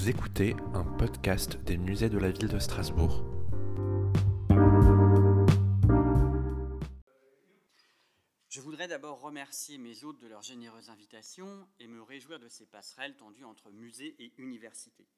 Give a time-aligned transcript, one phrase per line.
[0.00, 3.24] Vous écoutez un podcast des musées de la ville de Strasbourg.
[8.48, 12.64] Je voudrais d'abord remercier mes hôtes de leur généreuse invitation et me réjouir de ces
[12.64, 15.08] passerelles tendues entre musées et universités.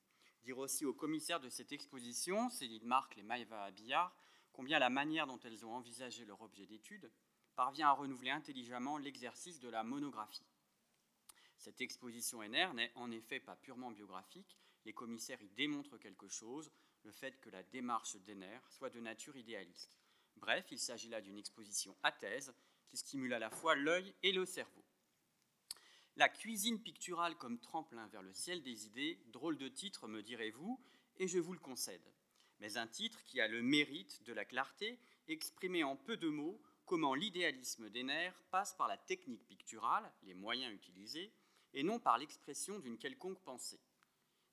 [0.44, 4.16] Dire aussi aux commissaires de cette exposition, Céline Marc et Maïva Abillard,
[4.54, 7.12] combien la manière dont elles ont envisagé leur objet d'étude
[7.54, 10.48] parvient à renouveler intelligemment l'exercice de la monographie.
[11.58, 16.70] Cette exposition NR n'est en effet pas purement biographique, les commissaires y démontrent quelque chose,
[17.02, 19.96] le fait que la démarche d'Ener soit de nature idéaliste.
[20.36, 22.54] Bref, il s'agit là d'une exposition à thèse
[22.88, 24.84] qui stimule à la fois l'œil et le cerveau.
[26.16, 30.82] La cuisine picturale comme tremplin vers le ciel des idées, drôle de titre, me direz-vous,
[31.16, 32.12] et je vous le concède.
[32.58, 36.60] Mais un titre qui a le mérite de la clarté, exprimé en peu de mots
[36.84, 41.32] comment l'idéalisme d'Ener passe par la technique picturale, les moyens utilisés,
[41.72, 43.80] et non par l'expression d'une quelconque pensée.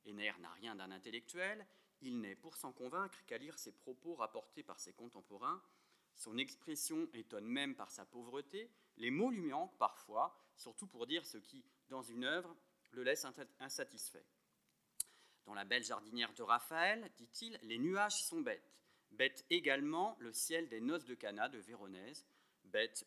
[0.07, 1.67] Henner n'a rien d'un intellectuel,
[2.01, 5.61] il n'est pour s'en convaincre qu'à lire ses propos rapportés par ses contemporains.
[6.15, 11.25] Son expression étonne même par sa pauvreté, les mots lui manquent parfois, surtout pour dire
[11.25, 12.55] ce qui, dans une œuvre,
[12.91, 13.25] le laisse
[13.59, 14.25] insatisfait.
[15.45, 18.73] Dans la belle jardinière de Raphaël, dit-il, les nuages sont bêtes,
[19.11, 22.25] bêtes également le ciel des noces de Cana de Véronèse,
[22.63, 23.05] bêtes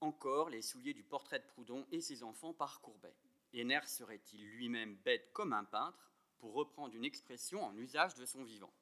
[0.00, 3.14] encore les souliers du portrait de Proudhon et ses enfants par Courbet.
[3.56, 8.44] Henner serait-il lui-même bête comme un peintre, pour reprendre une expression en usage de son
[8.44, 8.72] vivant?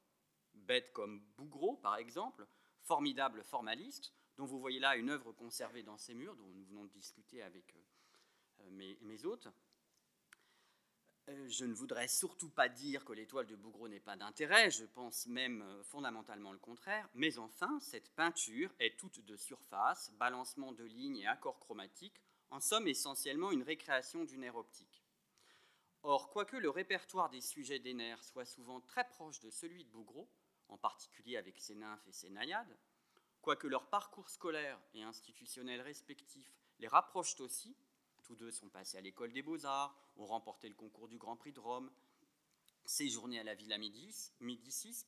[0.53, 2.45] Bête comme Bougreau, par exemple,
[2.81, 6.83] formidable formaliste, dont vous voyez là une œuvre conservée dans ses murs, dont nous venons
[6.83, 7.75] de discuter avec
[8.59, 9.47] euh, mes, mes hôtes,
[11.29, 14.85] euh, je ne voudrais surtout pas dire que l'étoile de Bougreau n'est pas d'intérêt, je
[14.85, 20.71] pense même euh, fondamentalement le contraire, mais enfin, cette peinture est toute de surface, balancement
[20.71, 25.03] de lignes et accords chromatiques, en somme essentiellement une récréation du nerf optique.
[26.03, 29.89] Or, quoique le répertoire des sujets des nerfs soit souvent très proche de celui de
[29.89, 30.29] Bougreau,
[30.67, 32.77] en particulier avec ses nymphes et ses naïades,
[33.41, 37.75] quoique leur parcours scolaire et institutionnel respectif les rapprochent aussi,
[38.23, 41.53] tous deux sont passés à l'école des beaux-arts, ont remporté le concours du Grand Prix
[41.53, 41.91] de Rome,
[42.85, 45.05] séjourné à la Villa Médicis,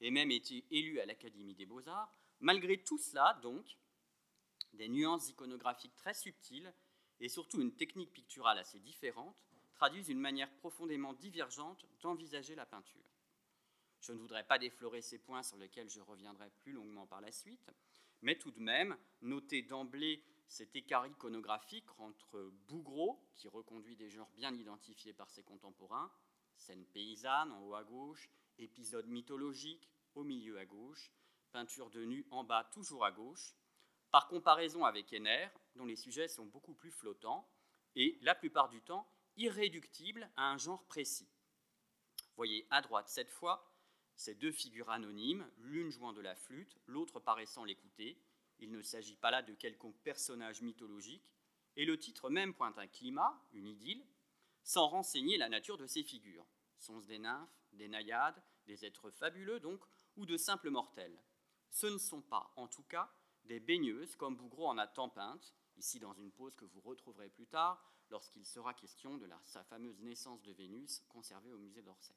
[0.00, 2.14] et même été élus à l'Académie des beaux-arts.
[2.40, 3.78] Malgré tout cela, donc,
[4.74, 6.72] des nuances iconographiques très subtiles
[7.20, 9.36] et surtout une technique picturale assez différente
[9.74, 13.04] traduisent une manière profondément divergente d'envisager la peinture.
[14.00, 17.32] Je ne voudrais pas déflorer ces points sur lesquels je reviendrai plus longuement par la
[17.32, 17.70] suite,
[18.22, 24.30] mais tout de même, noter d'emblée cet écart iconographique entre Bougreau, qui reconduit des genres
[24.36, 26.12] bien identifiés par ses contemporains,
[26.56, 31.10] scène paysanne en haut à gauche, épisode mythologique au milieu à gauche,
[31.52, 33.54] peinture de nu en bas toujours à gauche,
[34.14, 37.50] par comparaison avec Henner, dont les sujets sont beaucoup plus flottants
[37.96, 41.28] et, la plupart du temps, irréductibles à un genre précis.
[42.36, 43.74] Voyez à droite cette fois
[44.14, 48.16] ces deux figures anonymes, l'une jouant de la flûte, l'autre paraissant l'écouter,
[48.60, 51.28] il ne s'agit pas là de quelconque personnage mythologique,
[51.74, 54.06] et le titre même pointe un climat, une idylle,
[54.62, 56.46] sans renseigner la nature de ces figures.
[56.78, 59.80] Sont-ce des nymphes, des naïades, des êtres fabuleux donc,
[60.14, 61.20] ou de simples mortels?
[61.72, 63.12] Ce ne sont pas, en tout cas,
[63.44, 67.28] des baigneuses comme Bougreau en a tant peintes, ici dans une pose que vous retrouverez
[67.28, 72.14] plus tard, lorsqu'il sera question de sa fameuse naissance de Vénus conservée au musée d'Orsay.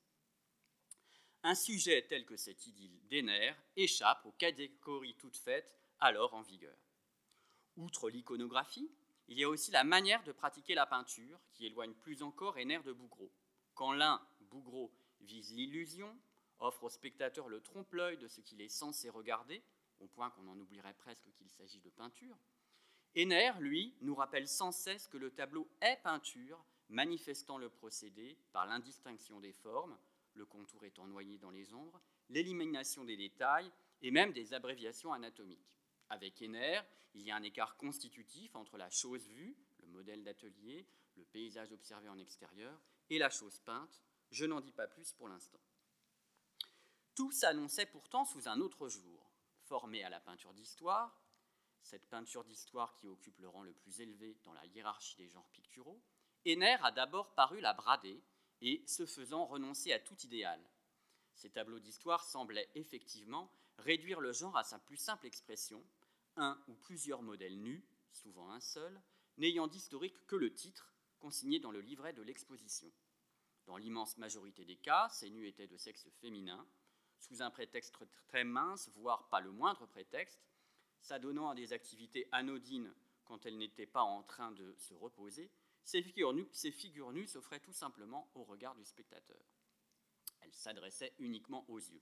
[1.44, 6.78] Un sujet tel que cette idylle d'Ener échappe aux catégories toutes faites alors en vigueur.
[7.78, 8.92] Outre l'iconographie,
[9.28, 12.80] il y a aussi la manière de pratiquer la peinture qui éloigne plus encore Henner
[12.84, 13.32] de Bougreau.
[13.76, 16.18] Quand l'un, Bougreau, vise l'illusion,
[16.60, 19.62] offre au spectateur le trompe-l'œil de ce qu'il est censé regarder,
[20.00, 22.38] au point qu'on en oublierait presque qu'il s'agit de peinture,
[23.16, 28.66] Henner, lui, nous rappelle sans cesse que le tableau est peinture, manifestant le procédé par
[28.66, 29.98] l'indistinction des formes,
[30.34, 32.00] le contour étant noyé dans les ombres,
[32.30, 33.72] l'élimination des détails
[34.02, 35.74] et même des abréviations anatomiques.
[36.10, 36.82] Avec Henner,
[37.16, 40.86] il y a un écart constitutif entre la chose vue, le modèle d'atelier,
[41.16, 42.80] le paysage observé en extérieur,
[43.10, 44.02] et la chose peinte.
[44.30, 45.60] Je n'en dis pas plus pour l'instant.
[47.16, 49.27] Tout s'annonçait pourtant sous un autre jour.
[49.68, 51.22] Formé à la peinture d'histoire,
[51.82, 55.50] cette peinture d'histoire qui occupe le rang le plus élevé dans la hiérarchie des genres
[55.50, 56.02] picturaux,
[56.46, 58.24] Henner a d'abord paru la brader
[58.62, 60.66] et, ce faisant, renoncer à tout idéal.
[61.34, 65.86] Ces tableaux d'histoire semblaient effectivement réduire le genre à sa plus simple expression,
[66.38, 69.02] un ou plusieurs modèles nus, souvent un seul,
[69.36, 72.90] n'ayant d'historique que le titre consigné dans le livret de l'exposition.
[73.66, 76.66] Dans l'immense majorité des cas, ces nus étaient de sexe féminin,
[77.20, 77.96] sous un prétexte
[78.28, 80.42] très mince, voire pas le moindre prétexte,
[81.00, 82.94] s'adonnant à des activités anodines
[83.26, 85.52] quand elles n'étaient pas en train de se reposer,
[85.84, 89.42] ces figures, nues, s'offraient tout simplement au regard du spectateur.
[90.42, 92.02] Elles s'adressaient uniquement aux yeux.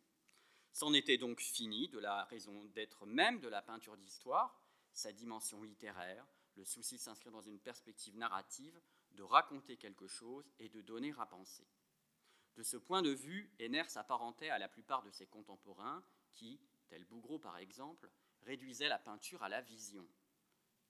[0.71, 4.59] C'en était donc fini de la raison d'être même de la peinture d'histoire,
[4.91, 6.25] sa dimension littéraire,
[6.55, 11.13] le souci de s'inscrire dans une perspective narrative, de raconter quelque chose et de donner
[11.19, 11.67] à penser.
[12.57, 16.03] De ce point de vue, Henner s'apparentait à la plupart de ses contemporains
[16.33, 18.09] qui, tel Bougreau par exemple,
[18.43, 20.07] réduisaient la peinture à la vision.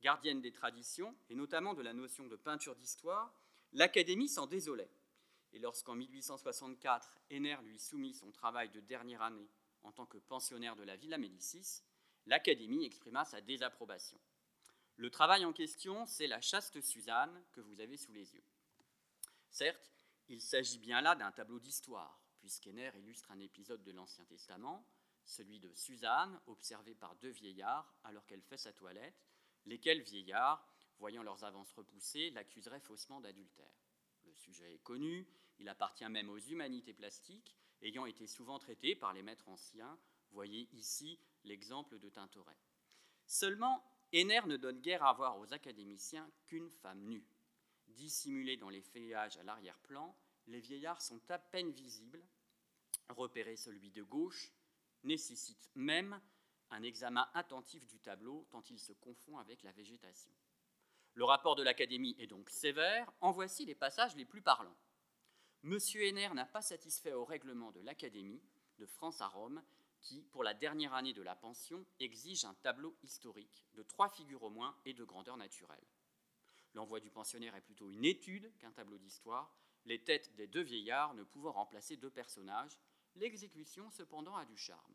[0.02, 3.34] Gardienne des traditions, et notamment de la notion de peinture d'histoire,
[3.74, 4.92] l'Académie s'en désolait.
[5.54, 9.50] Et lorsqu'en 1864, Henner lui soumit son travail de dernière année
[9.84, 11.82] en tant que pensionnaire de la Villa Médicis,
[12.26, 14.20] l'Académie exprima sa désapprobation.
[14.98, 18.44] Le travail en question, c'est la chaste Suzanne que vous avez sous les yeux.
[19.50, 19.95] Certes,
[20.28, 24.88] il s'agit bien là d'un tableau d'histoire, puisqu'Henner illustre un épisode de l'Ancien Testament,
[25.26, 29.28] celui de Suzanne, observé par deux vieillards alors qu'elle fait sa toilette,
[29.66, 30.68] lesquels vieillards,
[31.00, 33.74] voyant leurs avances repoussées, l'accuseraient faussement d'adultère.
[34.24, 35.28] Le sujet est connu,
[35.60, 40.00] il appartient même aux humanités plastiques, ayant été souvent traité par les maîtres anciens.
[40.32, 42.58] Voyez ici l'exemple de Tintoret.
[43.26, 47.26] Seulement, Henner ne donne guère à voir aux académiciens qu'une femme nue.
[47.96, 50.16] Dissimulée dans les feuillages à l'arrière-plan,
[50.48, 52.22] les vieillards sont à peine visibles.
[53.10, 54.52] Repérer celui de gauche
[55.04, 56.20] nécessite même
[56.72, 60.32] un examen attentif du tableau tant il se confond avec la végétation.
[61.14, 63.10] Le rapport de l'Académie est donc sévère.
[63.22, 64.76] En voici les passages les plus parlants.
[65.64, 65.78] M.
[65.96, 68.44] Henner n'a pas satisfait au règlement de l'Académie
[68.78, 69.64] de France à Rome,
[70.02, 74.44] qui, pour la dernière année de la pension, exige un tableau historique de trois figures
[74.44, 75.88] au moins et de grandeur naturelle.
[76.76, 79.56] L'envoi du pensionnaire est plutôt une étude qu'un tableau d'histoire,
[79.86, 82.78] les têtes des deux vieillards ne pouvant remplacer deux personnages,
[83.16, 84.94] l'exécution cependant a du charme.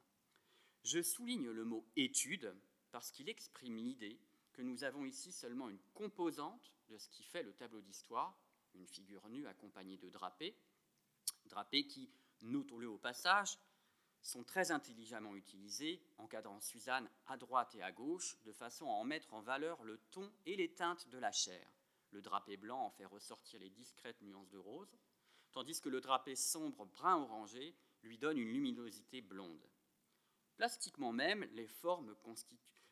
[0.84, 2.54] Je souligne le mot étude
[2.90, 4.20] parce qu'il exprime l'idée
[4.52, 8.38] que nous avons ici seulement une composante de ce qui fait le tableau d'histoire,
[8.74, 10.54] une figure nue accompagnée de drapés,
[11.46, 12.10] drapés qui,
[12.42, 13.58] notons-le au passage,
[14.22, 19.04] sont très intelligemment utilisés, encadrant Suzanne à droite et à gauche, de façon à en
[19.04, 21.70] mettre en valeur le ton et les teintes de la chair.
[22.10, 24.98] Le drapé blanc en fait ressortir les discrètes nuances de rose,
[25.52, 29.68] tandis que le drapé sombre brun orangé lui donne une luminosité blonde.
[30.56, 32.14] Plastiquement même, les formes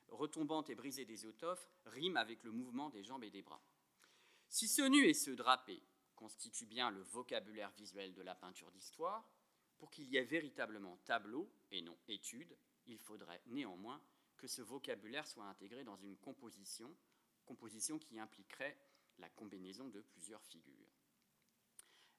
[0.08, 3.62] retombantes et brisées des étoffes riment avec le mouvement des jambes et des bras.
[4.48, 5.82] Si ce nu et ce drapé
[6.16, 9.28] constituent bien le vocabulaire visuel de la peinture d'histoire,
[9.78, 14.02] pour qu'il y ait véritablement tableau et non étude, il faudrait néanmoins
[14.36, 16.94] que ce vocabulaire soit intégré dans une composition,
[17.44, 18.78] composition qui impliquerait
[19.19, 20.92] la combinaison de plusieurs figures.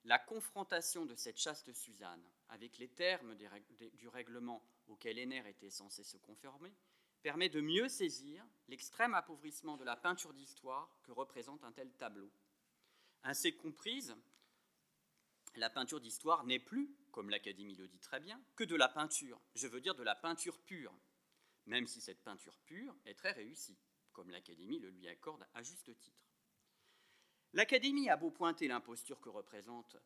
[0.04, 6.04] La confrontation de cette chaste Suzanne avec les termes du règlement auquel Henner était censé
[6.04, 6.74] se conformer
[7.22, 12.30] permet de mieux saisir l'extrême appauvrissement de la peinture d'histoire que représente un tel tableau.
[13.22, 14.16] Ainsi comprise,
[15.54, 19.40] la peinture d'histoire n'est plus, comme l'Académie le dit très bien, que de la peinture,
[19.54, 20.94] je veux dire de la peinture pure,
[21.66, 23.78] même si cette peinture pure est très réussie,
[24.12, 26.30] comme l'Académie le lui accorde à juste titre.
[27.52, 29.96] L'Académie a beau pointer l'imposture que représente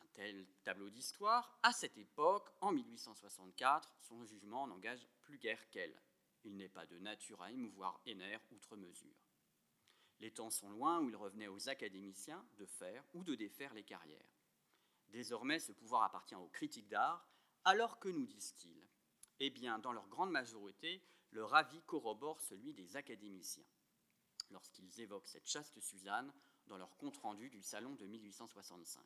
[0.00, 6.00] un tel tableau d'histoire, à cette époque, en 1864, son jugement n'engage plus guère qu'elle.
[6.44, 9.16] Il n'est pas de nature à émouvoir Henner outre mesure.
[10.20, 13.84] Les temps sont loin où il revenait aux académiciens de faire ou de défaire les
[13.84, 14.37] carrières.
[15.08, 17.26] Désormais, ce pouvoir appartient aux critiques d'art,
[17.64, 18.86] alors que nous disent-ils
[19.40, 23.66] Eh bien, dans leur grande majorité, leur avis corrobore celui des académiciens,
[24.50, 26.32] lorsqu'ils évoquent cette chaste Suzanne
[26.66, 29.02] dans leur compte-rendu du salon de 1865.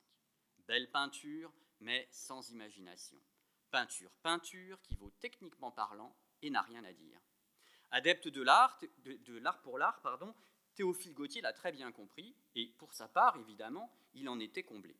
[0.66, 3.18] Belle peinture, mais sans imagination.
[3.71, 7.21] Peinture, peinture, qui vaut techniquement parlant et n'a rien à dire.
[7.90, 10.35] Adepte de l'art, de, l'art pour l'art, pardon,
[10.75, 14.97] Théophile Gautier l'a très bien compris, et pour sa part, évidemment, il en était comblé.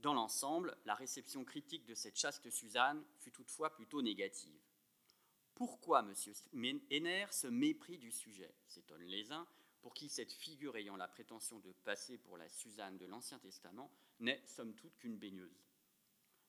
[0.00, 4.60] Dans l'ensemble, la réception critique de cette chaste Suzanne fut toutefois plutôt négative.
[5.54, 6.82] Pourquoi M.
[6.90, 9.46] Henner ce mépris du sujet s'étonnent les uns,
[9.80, 13.90] pour qui cette figure ayant la prétention de passer pour la Suzanne de l'Ancien Testament
[14.18, 15.62] n'est somme toute qu'une baigneuse?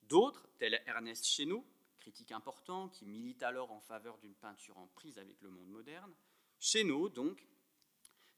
[0.04, 1.66] D'autres, tels Ernest Chéneau,
[2.00, 6.14] critique important qui milite alors en faveur d'une peinture en prise avec le monde moderne,
[6.60, 7.46] Chéneau, donc,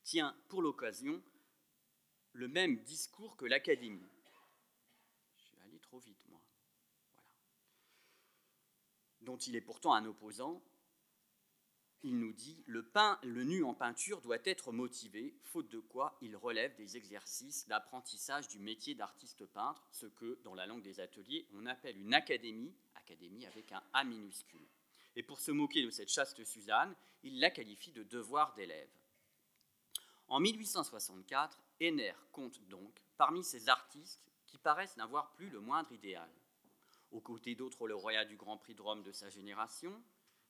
[0.03, 1.21] tient pour l'occasion
[2.33, 4.09] le même discours que l'Académie.
[5.87, 6.41] Trop vite, moi.
[7.13, 7.29] Voilà.
[9.21, 10.61] Dont il est pourtant un opposant.
[12.03, 12.85] Il nous dit le,
[13.23, 18.47] le nu en peinture doit être motivé, faute de quoi il relève des exercices d'apprentissage
[18.47, 22.75] du métier d'artiste peintre, ce que, dans la langue des ateliers, on appelle une académie,
[22.95, 24.67] académie avec un A minuscule.
[25.15, 28.89] Et pour se moquer de cette chaste Suzanne, il la qualifie de devoir d'élève.
[30.27, 36.29] En 1864, Henner compte donc parmi ces artistes qui paraissent n'avoir plus le moindre idéal.
[37.11, 40.01] Aux côtés d'autres lauréats du Grand Prix de Rome de sa génération,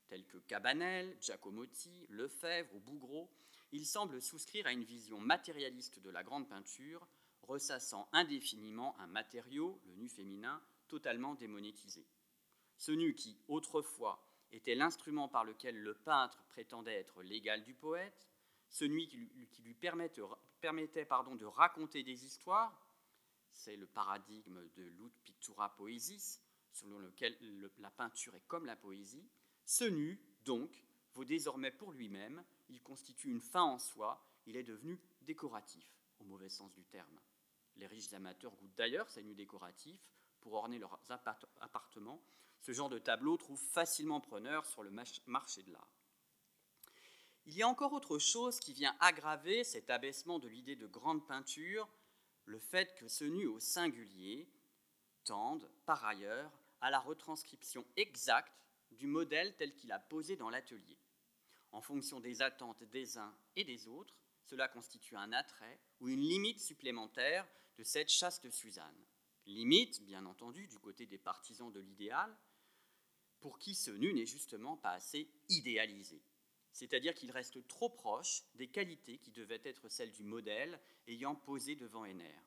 [0.07, 3.29] tels que Cabanel, Giacomotti, Lefebvre ou Bougreau,
[3.71, 7.05] il semble souscrire à une vision matérialiste de la grande peinture,
[7.41, 12.07] ressassant indéfiniment un matériau, le nu féminin, totalement démonétisé.
[12.77, 18.29] Ce nu qui, autrefois, était l'instrument par lequel le peintre prétendait être l'égal du poète,
[18.69, 19.17] ce nu qui
[19.61, 22.86] lui, permettait, de raconter des histoires,
[23.57, 27.35] c'est le paradigme de l'ut pictura poesis, selon lequel
[27.79, 29.27] la peinture est comme la poésie,
[29.65, 34.63] ce nu, donc, vaut désormais pour lui-même, il constitue une fin en soi, il est
[34.63, 35.85] devenu décoratif,
[36.19, 37.19] au mauvais sens du terme.
[37.75, 40.07] Les riches amateurs goûtent d'ailleurs ces nus décoratifs
[40.39, 40.99] pour orner leurs
[41.59, 42.23] appartements.
[42.61, 44.91] Ce genre de tableau trouve facilement preneur sur le
[45.25, 45.91] marché de l'art.
[47.45, 51.25] Il y a encore autre chose qui vient aggraver cet abaissement de l'idée de grande
[51.25, 51.87] peinture,
[52.47, 54.49] le fait que ce nu au singulier
[55.25, 58.53] tende, par ailleurs, à la retranscription exacte
[58.91, 60.97] du modèle tel qu'il a posé dans l'atelier.
[61.71, 66.21] En fonction des attentes des uns et des autres, cela constitue un attrait ou une
[66.21, 67.45] limite supplémentaire
[67.77, 69.05] de cette chaste Suzanne.
[69.45, 72.33] Limite, bien entendu, du côté des partisans de l'idéal,
[73.41, 76.21] pour qui ce nu n'est justement pas assez idéalisé.
[76.77, 81.75] C'est-à-dire qu'il reste trop proche des qualités qui devaient être celles du modèle ayant posé
[81.75, 82.39] devant Henner.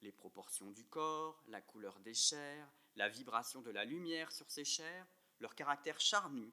[0.00, 4.64] Les proportions du corps, la couleur des chairs, la vibration de la lumière sur ces
[4.64, 5.08] chairs,
[5.40, 6.52] leur caractère charnu,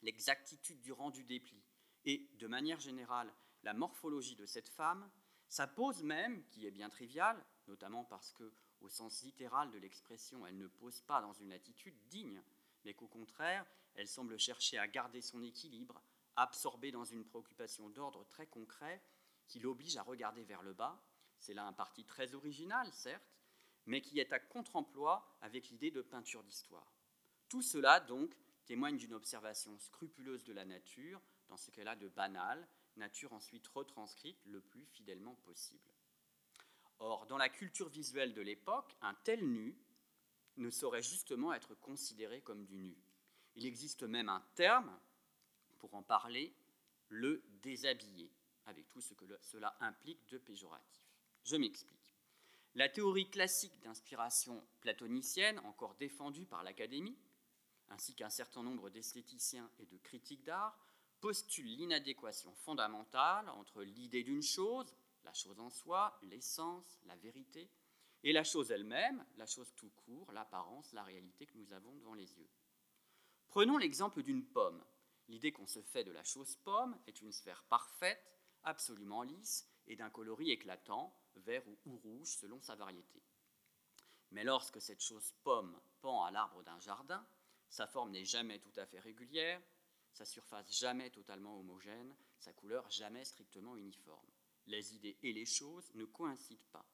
[0.00, 1.66] l'exactitude du rendu des plis
[2.06, 3.30] et, de manière générale,
[3.62, 5.10] la morphologie de cette femme,
[5.50, 10.46] ça pose même, qui est bien trivial, notamment parce que, au sens littéral de l'expression,
[10.46, 12.42] elle ne pose pas dans une attitude digne,
[12.86, 13.66] mais qu'au contraire,
[13.96, 16.02] elle semble chercher à garder son équilibre,
[16.36, 19.02] absorbée dans une préoccupation d'ordre très concret
[19.46, 21.02] qui l'oblige à regarder vers le bas.
[21.38, 23.36] C'est là un parti très original, certes,
[23.86, 26.92] mais qui est à contre-emploi avec l'idée de peinture d'histoire.
[27.48, 32.08] Tout cela, donc, témoigne d'une observation scrupuleuse de la nature, dans ce qu'elle a de
[32.08, 35.90] banal, nature ensuite retranscrite le plus fidèlement possible.
[36.98, 39.78] Or, dans la culture visuelle de l'époque, un tel nu
[40.56, 42.96] ne saurait justement être considéré comme du nu.
[43.56, 44.96] Il existe même un terme
[45.78, 46.54] pour en parler,
[47.08, 48.30] le déshabillé,
[48.66, 51.02] avec tout ce que cela implique de péjoratif.
[51.44, 52.14] Je m'explique.
[52.74, 57.16] La théorie classique d'inspiration platonicienne, encore défendue par l'Académie,
[57.88, 60.78] ainsi qu'un certain nombre d'esthéticiens et de critiques d'art,
[61.20, 64.94] postule l'inadéquation fondamentale entre l'idée d'une chose,
[65.24, 67.70] la chose en soi, l'essence, la vérité,
[68.22, 72.14] et la chose elle-même, la chose tout court, l'apparence, la réalité que nous avons devant
[72.14, 72.48] les yeux.
[73.48, 74.84] Prenons l'exemple d'une pomme.
[75.28, 79.96] L'idée qu'on se fait de la chose pomme est une sphère parfaite, absolument lisse et
[79.96, 83.22] d'un coloris éclatant, vert ou rouge selon sa variété.
[84.30, 87.26] Mais lorsque cette chose pomme pend à l'arbre d'un jardin,
[87.68, 89.60] sa forme n'est jamais tout à fait régulière,
[90.12, 94.30] sa surface jamais totalement homogène, sa couleur jamais strictement uniforme.
[94.66, 96.86] Les idées et les choses ne coïncident pas.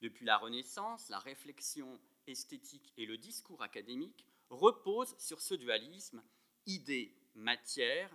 [0.00, 6.22] Depuis la Renaissance, la réflexion esthétique et le discours académique reposent sur ce dualisme
[6.66, 8.14] idée-matière,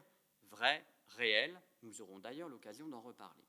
[0.49, 1.59] vrai, réel.
[1.81, 3.47] Nous aurons d'ailleurs l'occasion d'en reparler.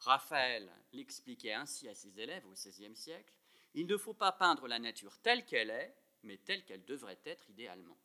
[0.00, 3.34] Raphaël l'expliquait ainsi à ses élèves au XVIe siècle,
[3.74, 7.48] il ne faut pas peindre la nature telle qu'elle est, mais telle qu'elle devrait être
[7.50, 7.98] idéalement.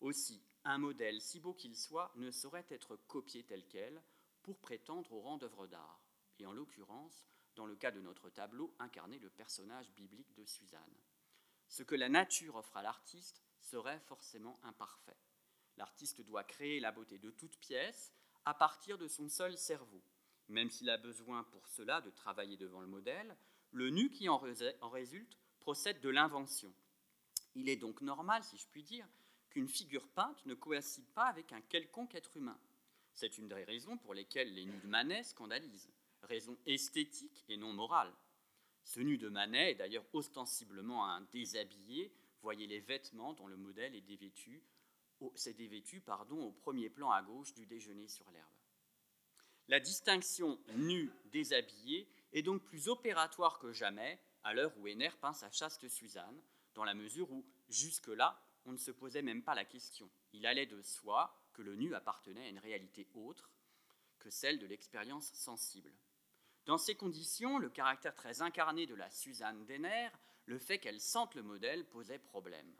[0.00, 4.02] Aussi, un modèle, si beau qu'il soit, ne saurait être copié tel quel
[4.42, 6.02] pour prétendre au rang d'œuvre d'art,
[6.38, 7.26] et en l'occurrence,
[7.56, 10.98] dans le cas de notre tableau, incarner le personnage biblique de Suzanne.
[11.74, 15.18] Ce que la nature offre à l'artiste serait forcément imparfait.
[15.76, 18.12] L'artiste doit créer la beauté de toute pièce
[18.44, 20.00] à partir de son seul cerveau.
[20.46, 23.36] Même s'il a besoin pour cela de travailler devant le modèle,
[23.72, 26.72] le nu qui en résulte procède de l'invention.
[27.56, 29.08] Il est donc normal, si je puis dire,
[29.50, 32.60] qu'une figure peinte ne coïncide pas avec un quelconque être humain.
[33.14, 35.90] C'est une des raisons pour lesquelles les nus de Manet scandalisent,
[36.22, 38.14] raison esthétique et non morale.
[38.84, 42.12] Ce nu de Manet est d'ailleurs ostensiblement un déshabillé,
[42.42, 44.62] voyez les vêtements dont le modèle est dévêtu,
[45.34, 48.50] c'est dévêtu pardon, au premier plan à gauche du déjeuner sur l'herbe.
[49.68, 55.50] La distinction nu-déshabillé est donc plus opératoire que jamais à l'heure où Henner peint sa
[55.50, 56.42] chaste Suzanne,
[56.74, 60.10] dans la mesure où, jusque-là, on ne se posait même pas la question.
[60.32, 63.50] Il allait de soi que le nu appartenait à une réalité autre
[64.18, 65.92] que celle de l'expérience sensible.
[66.66, 70.08] Dans ces conditions, le caractère très incarné de la Suzanne d'Henner,
[70.46, 72.74] le fait qu'elle sente le modèle, posait problème.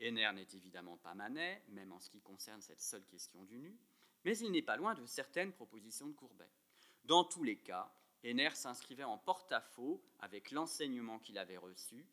[0.00, 3.78] Henner n'est évidemment pas Manet, même en ce qui concerne cette seule question du nu,
[4.24, 6.50] mais il n'est pas loin de certaines propositions de Courbet.
[7.04, 7.94] Dans tous les cas,
[8.24, 12.06] Henner s'inscrivait en porte-à-faux avec l'enseignement qu'il avait reçu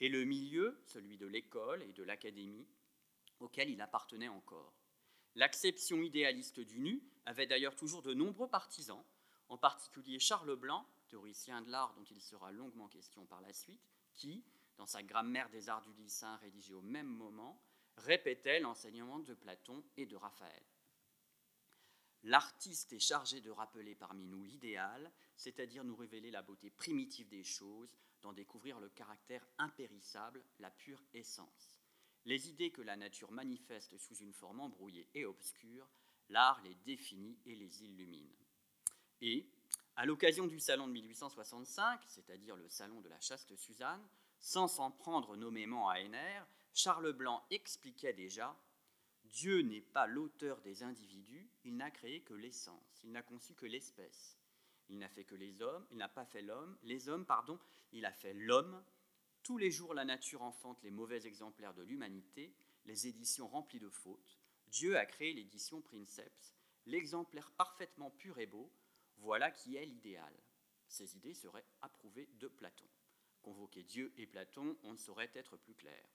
[0.00, 2.66] et le milieu, celui de l'école et de l'académie,
[3.38, 4.74] auquel il appartenait encore.
[5.34, 9.04] L'acception idéaliste du nu avait d'ailleurs toujours de nombreux partisans,
[9.48, 13.88] en particulier Charles Blanc, théoricien de l'art dont il sera longuement question par la suite,
[14.14, 14.44] qui,
[14.76, 17.60] dans sa grammaire des arts du lycéen rédigée au même moment,
[17.96, 20.62] répétait l'enseignement de Platon et de Raphaël.
[22.24, 27.44] L'artiste est chargé de rappeler parmi nous l'idéal, c'est-à-dire nous révéler la beauté primitive des
[27.44, 31.72] choses, d'en découvrir le caractère impérissable, la pure essence.
[32.24, 35.88] Les idées que la nature manifeste sous une forme embrouillée et obscure,
[36.28, 38.34] l'art les définit et les illumine.
[39.20, 39.46] Et,
[39.96, 44.06] à l'occasion du salon de 1865, c'est-à-dire le salon de la chaste Suzanne,
[44.40, 46.40] sans s'en prendre nommément à Henner,
[46.72, 48.56] Charles Blanc expliquait déjà
[49.24, 53.66] Dieu n'est pas l'auteur des individus, il n'a créé que l'essence, il n'a conçu que
[53.66, 54.38] l'espèce.
[54.88, 57.58] Il n'a fait que les hommes, il n'a pas fait l'homme, les hommes, pardon,
[57.92, 58.82] il a fait l'homme.
[59.42, 62.54] Tous les jours, la nature enfante les mauvais exemplaires de l'humanité,
[62.86, 64.38] les éditions remplies de fautes.
[64.68, 66.54] Dieu a créé l'édition Princeps,
[66.86, 68.70] l'exemplaire parfaitement pur et beau.
[69.18, 70.32] Voilà qui est l'idéal.
[70.88, 72.88] Ces idées seraient approuvées de Platon.
[73.42, 76.08] Convoquer Dieu et Platon, on ne saurait être plus clair.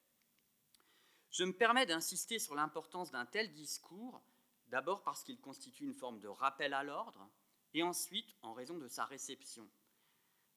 [1.30, 4.22] Je me permets d'insister sur l'importance d'un tel discours,
[4.68, 7.30] d'abord parce qu'il constitue une forme de rappel à l'ordre,
[7.74, 9.68] et ensuite en raison de sa réception.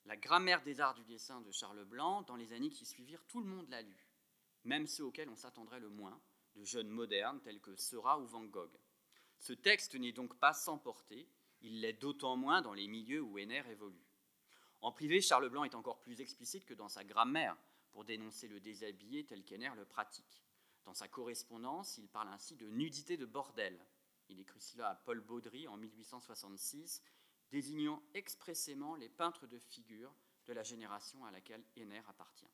[0.05, 3.41] La grammaire des arts du dessin de Charles Blanc, dans les années qui suivirent, tout
[3.41, 4.09] le monde l'a lu,
[4.65, 6.21] même ceux auxquels on s'attendrait le moins,
[6.55, 8.79] de jeunes modernes tels que Seurat ou Van Gogh.
[9.38, 11.29] Ce texte n'est donc pas sans portée,
[11.67, 14.07] il l'est d'autant moins dans les milieux où Henner évolue.
[14.83, 17.57] En privé, Charles Blanc est encore plus explicite que dans sa grammaire
[17.91, 20.45] pour dénoncer le déshabillé tel qu'Henner le pratique.
[20.85, 23.77] Dans sa correspondance, il parle ainsi de nudité de bordel.
[24.29, 27.03] Il écrit cela à Paul Baudry en 1866,
[27.51, 30.15] désignant expressément les peintres de figures
[30.47, 32.47] de la génération à laquelle Henner appartient.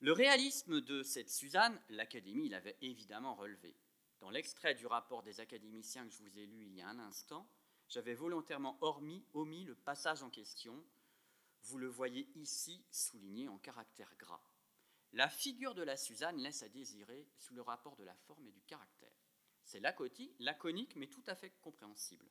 [0.00, 3.74] Le réalisme de cette Suzanne, l'Académie l'avait évidemment relevé.
[4.20, 6.98] Dans l'extrait du rapport des académiciens que je vous ai lu il y a un
[6.98, 7.48] instant,
[7.88, 10.82] j'avais volontairement omis le passage en question.
[11.62, 14.42] Vous le voyez ici souligné en caractère gras.
[15.12, 18.52] La figure de la Suzanne laisse à désirer sous le rapport de la forme et
[18.52, 19.16] du caractère.
[19.64, 22.26] C'est laconique, mais tout à fait compréhensible.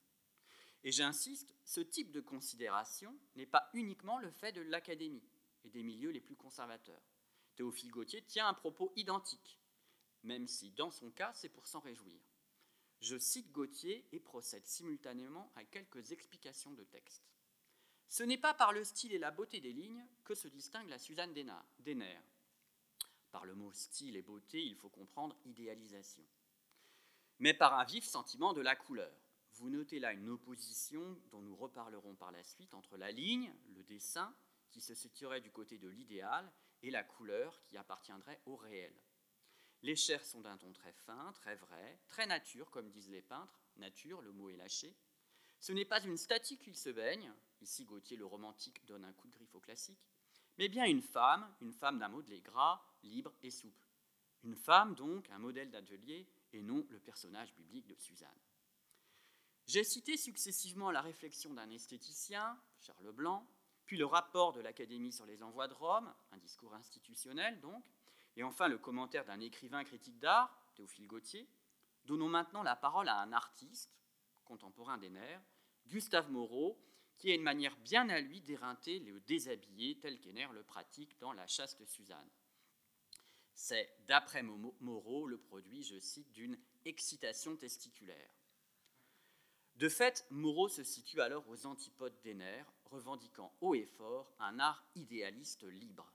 [0.83, 5.27] Et j'insiste, ce type de considération n'est pas uniquement le fait de l'académie
[5.63, 7.01] et des milieux les plus conservateurs.
[7.55, 9.59] Théophile Gautier tient un propos identique,
[10.25, 12.19] même si dans son cas c'est pour s'en réjouir.
[12.99, 17.23] Je cite Gautier et procède simultanément à quelques explications de texte.
[18.07, 20.99] Ce n'est pas par le style et la beauté des lignes que se distingue la
[20.99, 22.19] Suzanne Denner.
[23.31, 26.23] Par le mot style et beauté, il faut comprendre idéalisation.
[27.39, 29.13] Mais par un vif sentiment de la couleur.
[29.53, 33.83] Vous notez là une opposition dont nous reparlerons par la suite entre la ligne, le
[33.83, 34.35] dessin,
[34.69, 38.93] qui se situerait du côté de l'idéal, et la couleur qui appartiendrait au réel.
[39.85, 43.61] Les chairs sont d'un ton très fin, très vrai, très nature, comme disent les peintres.
[43.77, 44.95] Nature, le mot est lâché.
[45.59, 49.27] Ce n'est pas une statue qu'il se baigne, ici Gauthier le romantique donne un coup
[49.27, 50.09] de griffe au classique,
[50.57, 53.87] mais bien une femme, une femme d'un modelé gras, libre et souple.
[54.43, 58.41] Une femme, donc, un modèle d'atelier, et non le personnage biblique de Suzanne.
[59.67, 63.47] J'ai cité successivement la réflexion d'un esthéticien, Charles Blanc,
[63.85, 67.85] puis le rapport de l'Académie sur les envois de Rome, un discours institutionnel donc,
[68.35, 71.47] et enfin le commentaire d'un écrivain critique d'art, Théophile Gautier.
[72.05, 73.97] Donnons maintenant la parole à un artiste,
[74.43, 75.41] contemporain des nerfs,
[75.87, 76.79] Gustave Moreau,
[77.17, 81.33] qui a une manière bien à lui d'éreinter le déshabillé tel qu'Henner le pratique dans
[81.33, 82.29] La chaste Suzanne.
[83.53, 88.29] C'est, d'après Moreau, le produit, je cite, d'une excitation testiculaire.
[89.77, 94.85] De fait, Moreau se situe alors aux antipodes d'Henner, revendiquant haut et fort un art
[94.95, 96.11] idéaliste libre.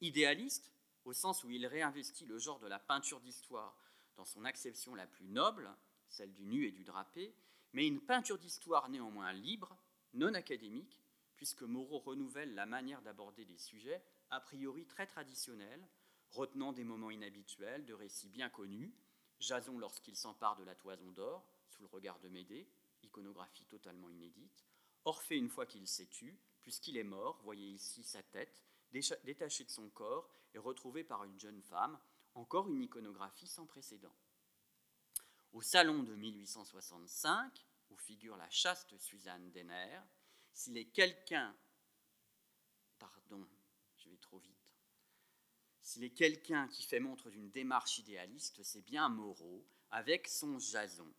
[0.00, 0.70] Idéaliste
[1.04, 3.76] au sens où il réinvestit le genre de la peinture d'histoire
[4.16, 5.70] dans son acception la plus noble,
[6.08, 7.34] celle du nu et du drapé,
[7.72, 9.76] mais une peinture d'histoire néanmoins libre,
[10.14, 11.00] non académique,
[11.36, 15.86] puisque Moreau renouvelle la manière d'aborder des sujets a priori très traditionnels,
[16.30, 18.94] retenant des moments inhabituels, de récits bien connus,
[19.40, 22.68] Jason lorsqu'il s'empare de la toison d'or, sous le regard de Médée,
[23.02, 24.64] iconographie totalement inédite,
[25.06, 28.64] Orphée une fois qu'il s'est tu, puisqu'il est mort, voyez ici sa tête,
[29.24, 31.98] détachée de son corps et retrouvée par une jeune femme,
[32.34, 34.14] encore une iconographie sans précédent.
[35.52, 40.00] Au salon de 1865, où figure la chaste Suzanne Denner,
[40.52, 41.56] s'il est quelqu'un,
[42.98, 43.46] pardon,
[43.96, 44.54] je vais trop vite,
[45.82, 51.12] s'il est quelqu'un qui fait montre d'une démarche idéaliste, c'est bien Moreau, avec son Jason.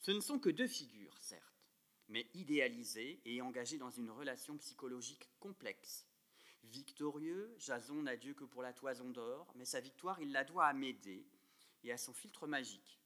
[0.00, 1.70] Ce ne sont que deux figures, certes,
[2.08, 6.06] mais idéalisé et engagé dans une relation psychologique complexe.
[6.64, 10.66] Victorieux, Jason n'a Dieu que pour la toison d'or, mais sa victoire, il la doit
[10.66, 11.26] à Médée
[11.84, 13.00] et à son filtre magique.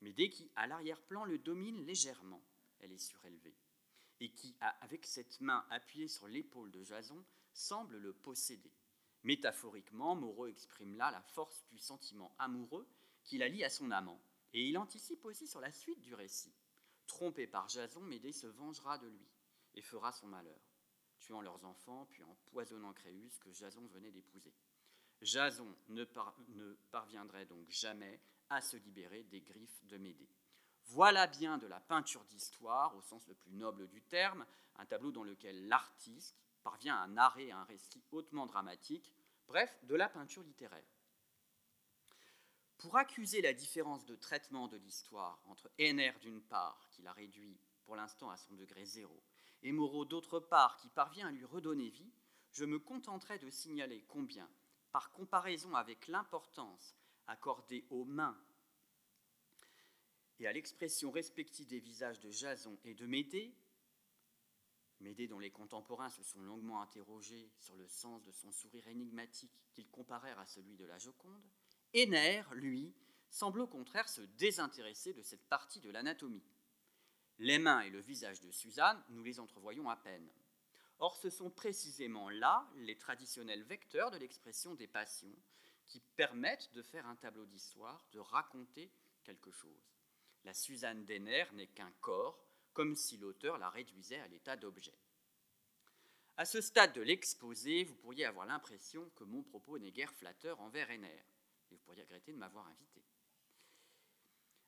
[0.00, 2.42] Médée qui, à l'arrière-plan, le domine légèrement,
[2.80, 3.56] elle est surélevée,
[4.20, 8.72] et qui, avec cette main appuyée sur l'épaule de Jason, semble le posséder.
[9.22, 12.86] Métaphoriquement, Moreau exprime là la force du sentiment amoureux
[13.22, 14.20] qui la lie à son amant,
[14.52, 16.52] et il anticipe aussi sur la suite du récit.
[17.06, 19.26] Trompé par Jason, Médée se vengera de lui
[19.74, 20.60] et fera son malheur,
[21.24, 24.52] tuant leurs enfants, puis empoisonnant Créus que Jason venait d'épouser.
[25.22, 26.04] Jason ne,
[26.90, 30.28] parviendrait donc jamais à se libérer des griffes de Médée.
[30.88, 34.44] Voilà bien de la peinture d'histoire, au sens le plus noble du terme,
[34.76, 39.10] un tableau dans lequel l'artiste parvient à narrer un récit hautement dramatique,
[39.46, 40.84] bref, de la peinture littéraire.
[42.76, 47.58] Pour accuser la différence de traitement de l'histoire entre Henner d'une part, qui la réduit
[47.84, 49.22] pour l'instant à son degré zéro,
[49.64, 52.12] et Moreau d'autre part, qui parvient à lui redonner vie,
[52.52, 54.48] je me contenterai de signaler combien,
[54.92, 56.94] par comparaison avec l'importance
[57.26, 58.38] accordée aux mains
[60.38, 63.54] et à l'expression respective des visages de Jason et de Médée,
[65.00, 69.52] Médée dont les contemporains se sont longuement interrogés sur le sens de son sourire énigmatique
[69.72, 71.50] qu'ils comparèrent à celui de la Joconde,
[71.92, 72.94] Henner, lui,
[73.28, 76.44] semble au contraire se désintéresser de cette partie de l'anatomie.
[77.38, 80.28] Les mains et le visage de Suzanne, nous les entrevoyons à peine.
[80.98, 85.34] Or, ce sont précisément là les traditionnels vecteurs de l'expression des passions
[85.86, 88.90] qui permettent de faire un tableau d'histoire, de raconter
[89.24, 89.90] quelque chose.
[90.44, 94.98] La Suzanne d'Henner n'est qu'un corps, comme si l'auteur la réduisait à l'état d'objet.
[96.36, 100.60] À ce stade de l'exposé, vous pourriez avoir l'impression que mon propos n'est guère flatteur
[100.60, 101.24] envers Henner
[101.74, 103.02] vous pourriez regretter de m'avoir invité.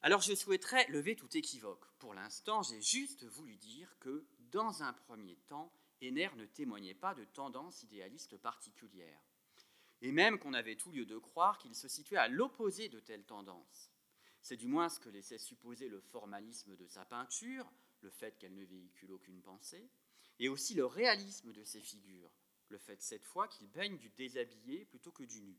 [0.06, 1.84] Alors je souhaiterais lever tout équivoque.
[1.98, 7.12] Pour l'instant, j'ai juste voulu dire que, dans un premier temps, Henner ne témoignait pas
[7.16, 9.20] de tendance idéaliste particulière,
[10.02, 13.24] et même qu'on avait tout lieu de croire qu'il se situait à l'opposé de telles
[13.24, 13.90] tendances.
[14.42, 17.68] C'est du moins ce que laissait supposer le formalisme de sa peinture,
[18.02, 19.90] le fait qu'elle ne véhicule aucune pensée,
[20.38, 22.30] et aussi le réalisme de ses figures,
[22.68, 25.58] le fait cette fois qu'il baigne du déshabillé plutôt que du nu.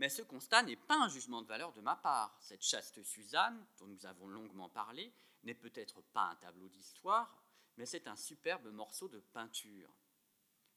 [0.00, 2.34] Mais ce constat n'est pas un jugement de valeur de ma part.
[2.40, 7.44] Cette chaste Suzanne, dont nous avons longuement parlé, n'est peut-être pas un tableau d'histoire,
[7.76, 9.94] mais c'est un superbe morceau de peinture.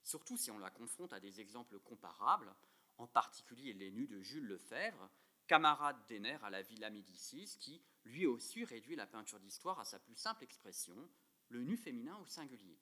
[0.04, 2.54] Surtout si on la confronte à des exemples comparables,
[2.98, 5.10] en particulier les nus de Jules Lefebvre,
[5.48, 10.00] camarade d'Henner à la Villa Médicis, qui, lui aussi, réduit la peinture d'histoire à sa
[10.00, 11.10] plus simple expression,
[11.48, 12.78] le nu féminin au singulier.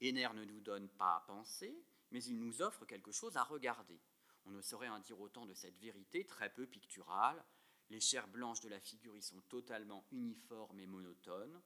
[0.00, 4.00] Henner ne nous donne pas à penser, mais il nous offre quelque chose à regarder.
[4.44, 7.44] On ne saurait en dire autant de cette vérité très peu picturale.
[7.88, 11.60] Les chairs blanches de la figure y sont totalement uniformes et monotones.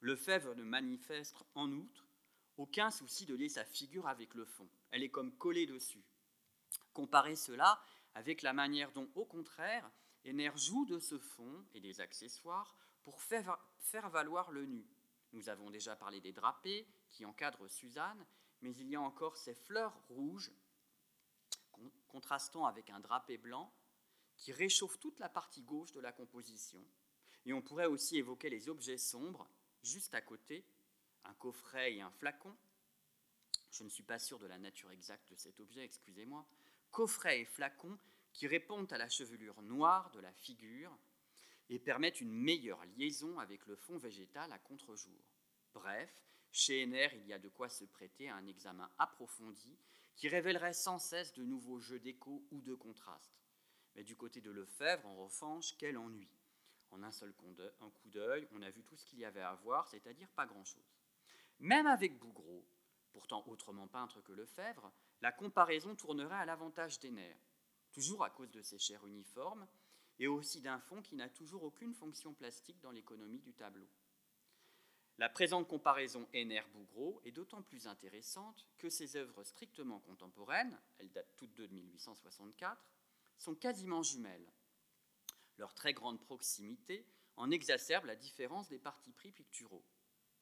[0.00, 2.06] Le fèvre ne manifeste en outre
[2.56, 4.68] aucun souci de lier sa figure avec le fond.
[4.90, 6.04] Elle est comme collée dessus.
[6.92, 7.80] Comparez cela
[8.14, 9.90] avec la manière dont, au contraire,
[10.24, 14.86] Henner joue de ce fond et des accessoires pour faire valoir le nu.
[15.32, 18.26] Nous avons déjà parlé des drapés qui encadrent Suzanne,
[18.60, 20.50] mais il y a encore ces fleurs rouges
[22.08, 23.72] contrastant avec un drapé blanc
[24.36, 26.84] qui réchauffe toute la partie gauche de la composition.
[27.46, 29.48] Et on pourrait aussi évoquer les objets sombres,
[29.82, 30.64] juste à côté,
[31.24, 32.54] un coffret et un flacon.
[33.70, 36.46] Je ne suis pas sûr de la nature exacte de cet objet, excusez-moi.
[36.90, 37.98] Coffret et flacon
[38.32, 40.96] qui répondent à la chevelure noire de la figure
[41.70, 45.20] et permettent une meilleure liaison avec le fond végétal à contre-jour.
[45.74, 46.10] Bref,
[46.50, 49.76] chez Henner, il y a de quoi se prêter à un examen approfondi
[50.18, 53.38] qui révélerait sans cesse de nouveaux jeux d'écho ou de contraste.
[53.94, 56.28] Mais du côté de Lefebvre, en revanche, quel ennui.
[56.90, 57.54] En un seul coup
[58.06, 60.92] d'œil, on a vu tout ce qu'il y avait à voir, c'est-à-dire pas grand-chose.
[61.60, 62.66] Même avec Bougreau,
[63.12, 67.40] pourtant autrement peintre que Lefebvre, la comparaison tournerait à l'avantage des nerfs,
[67.92, 69.68] toujours à cause de ses chairs uniformes,
[70.18, 73.88] et aussi d'un fond qui n'a toujours aucune fonction plastique dans l'économie du tableau.
[75.18, 81.34] La présente comparaison Henner-Bougreau est d'autant plus intéressante que ces œuvres strictement contemporaines, elles datent
[81.36, 82.80] toutes de 1864,
[83.36, 84.52] sont quasiment jumelles.
[85.56, 87.04] Leur très grande proximité
[87.36, 89.84] en exacerbe la différence des partis pris picturaux.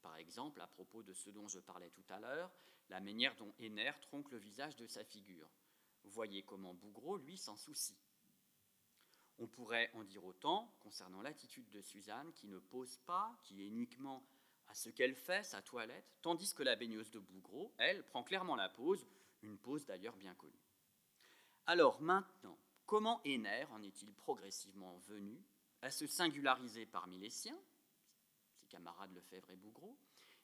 [0.02, 2.52] Par exemple, à propos de ce dont je parlais tout à l'heure,
[2.90, 5.48] la manière dont Henner tronque le visage de sa figure.
[6.04, 7.98] Voyez comment Bougreau, lui, s'en soucie.
[9.38, 13.66] On pourrait en dire autant concernant l'attitude de Suzanne qui ne pose pas, qui est
[13.66, 14.22] uniquement
[14.68, 18.56] à ce qu'elle fait, sa toilette, tandis que la baigneuse de Bougreau, elle, prend clairement
[18.56, 19.06] la pose,
[19.42, 20.52] une pose d'ailleurs bien connue.
[21.66, 25.42] Alors maintenant, comment Henner en est-il progressivement venu
[25.82, 27.58] à se singulariser parmi les siens,
[28.54, 29.98] ses camarades Lefebvre et Bougreau,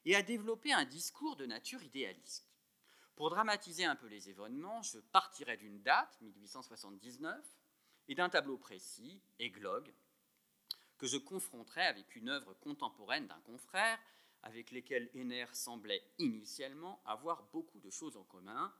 [0.05, 2.49] et a développé un discours de nature idéaliste?
[3.15, 7.45] Pour dramatiser un peu les événements, je partirai d'une date, 1879,
[8.07, 9.93] et d'un tableau précis, Églogue,
[10.97, 13.99] que je confronterai avec une œuvre contemporaine d'un confrère,
[14.43, 18.73] avec lesquels Henner semblait initialement avoir beaucoup de choses en commun,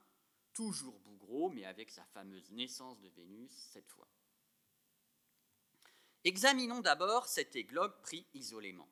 [0.54, 4.08] toujours Bougreau, mais avec sa fameuse naissance de Vénus cette fois.
[6.26, 8.88] Examinons d'abord cet églogue pris isolément.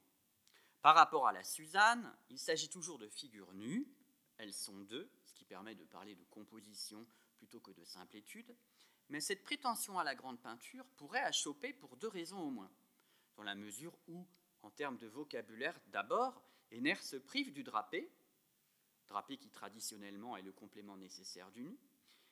[0.82, 3.88] Par rapport à la Suzanne, il s'agit toujours de figures nues,
[4.38, 7.06] elles sont deux, ce qui permet de parler de composition
[7.38, 8.56] plutôt que de simple étude,
[9.10, 12.72] mais cette prétention à la grande peinture pourrait achoper pour deux raisons au moins,
[13.42, 14.28] dans la mesure où,
[14.62, 18.08] en termes de vocabulaire, d'abord, Henner se prive du drapé,
[19.08, 21.80] drapé qui traditionnellement est le complément nécessaire du nu,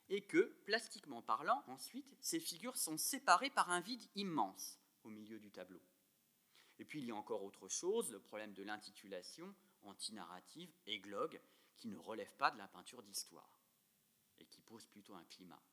[0.10, 5.40] et que, plastiquement parlant, ensuite, ces figures sont séparées par un vide immense au milieu
[5.40, 5.82] du tableau.
[6.78, 11.42] Et puis il y a encore autre chose, le problème de l'intitulation antinarrative, églogue,
[11.78, 13.50] qui ne relève pas de la peinture d'histoire,
[14.38, 15.64] et qui pose plutôt un climat.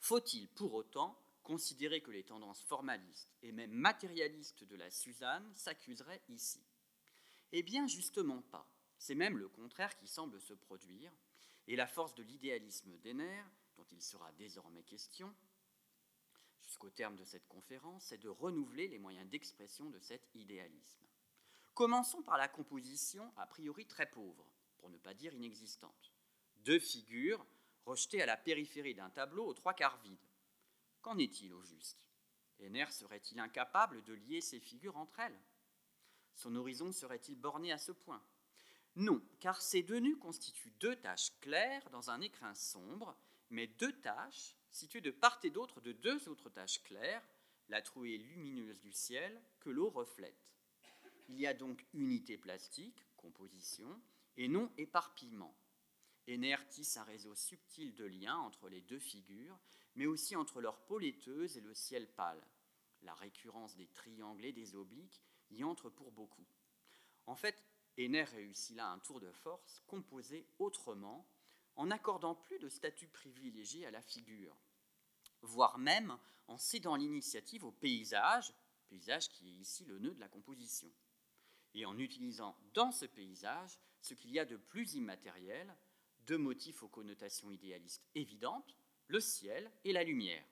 [0.00, 6.22] Faut-il pour autant considérer que les tendances formalistes et même matérialistes de la Suzanne s'accuseraient
[6.28, 6.62] ici
[7.52, 8.68] Eh bien justement pas.
[8.98, 11.12] C'est même le contraire qui semble se produire,
[11.66, 13.42] et la force de l'idéalisme d'Henner,
[13.76, 15.34] dont il sera désormais question,
[16.60, 21.04] jusqu'au terme de cette conférence, c'est de renouveler les moyens d'expression de cet idéalisme.
[21.74, 24.46] Commençons par la composition a priori très pauvre,
[24.78, 26.12] pour ne pas dire inexistante.
[26.64, 27.44] Deux figures
[27.84, 30.18] rejetées à la périphérie d'un tableau aux trois quarts vide.
[31.02, 31.98] Qu'en est-il au juste?
[32.60, 35.40] Henner serait-il incapable de lier ces figures entre elles?
[36.34, 38.22] Son horizon serait-il borné à ce point?
[38.94, 43.16] Non, car ces deux nus constituent deux taches claires dans un écrin sombre,
[43.50, 47.26] mais deux taches situées de part et d'autre de deux autres taches claires,
[47.68, 50.48] la trouée lumineuse du ciel, que l'eau reflète.
[51.28, 54.00] Il y a donc unité plastique, composition,
[54.36, 55.54] et non éparpillement.
[56.28, 59.58] Henner tisse un réseau subtil de liens entre les deux figures,
[59.94, 62.42] mais aussi entre leur peau laiteuse et le ciel pâle.
[63.02, 66.46] La récurrence des triangles et des obliques y entre pour beaucoup.
[67.26, 67.62] En fait,
[67.98, 71.28] Henner réussit là un tour de force composé autrement,
[71.76, 74.56] en n'accordant plus de statut privilégié à la figure,
[75.42, 78.52] voire même en cédant l'initiative au paysage,
[78.88, 80.92] paysage qui est ici le nœud de la composition,
[81.74, 85.74] et en utilisant dans ce paysage ce qu'il y a de plus immatériel,
[86.26, 88.76] deux motifs aux connotations idéalistes évidentes,
[89.12, 90.42] le ciel et la lumière.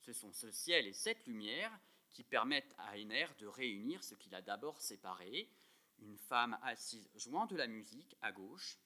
[0.00, 1.70] Ce sont ce ciel et cette lumière
[2.14, 5.50] qui permettent à Henner de réunir ce qu'il a d'abord séparé,
[5.98, 8.78] une femme assise jouant de la musique à gauche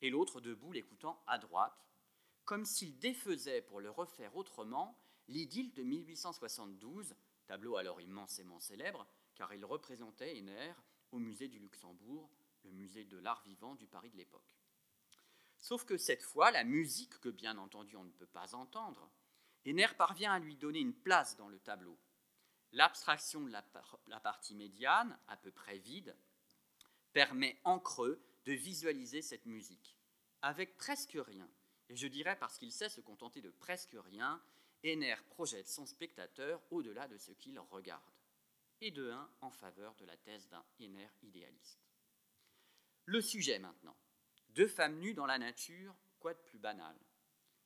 [0.00, 1.86] et l'autre debout l'écoutant à droite,
[2.44, 7.14] comme s'il défaisait pour le refaire autrement l'idylle de 1872,
[7.46, 10.72] tableau alors immensément célèbre, car il représentait Henner
[11.12, 12.28] au musée du Luxembourg,
[12.64, 14.61] le musée de l'art vivant du Paris de l'époque.
[15.62, 19.08] Sauf que cette fois, la musique, que bien entendu on ne peut pas entendre,
[19.64, 21.96] Henner parvient à lui donner une place dans le tableau.
[22.72, 26.16] L'abstraction de la, partie médiane, à peu près vide,
[27.12, 29.96] permet en creux de visualiser cette musique,
[30.40, 31.48] avec presque rien.
[31.88, 34.42] Et je dirais parce qu'il sait se contenter de presque rien,
[34.82, 38.02] Henner projette son spectateur au-delà de ce qu'il regarde,
[38.80, 41.86] et de un en faveur de la thèse d'un Henner idéaliste.
[43.04, 43.96] Le sujet maintenant.
[44.54, 46.94] Deux femmes nues dans la nature, quoi de plus banal?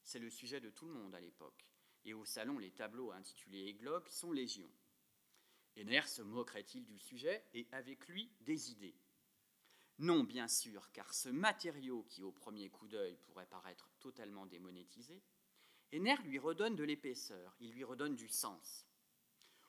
[0.04, 1.66] C'est le sujet de tout le monde à l'époque,
[2.04, 4.70] et au salon les tableaux intitulés Églogue sont légion.
[5.76, 8.94] Henner se moquerait-il du sujet et avec lui des idées?
[9.98, 15.24] Non, bien sûr, car ce matériau qui au premier coup d'œil pourrait paraître totalement démonétisé,
[15.92, 18.86] Henner lui redonne de l'épaisseur, il lui redonne du sens.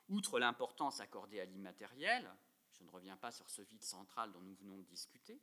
[0.07, 2.31] Outre l'importance accordée à l'immatériel,
[2.73, 5.41] je ne reviens pas sur ce vide central dont nous venons de discuter,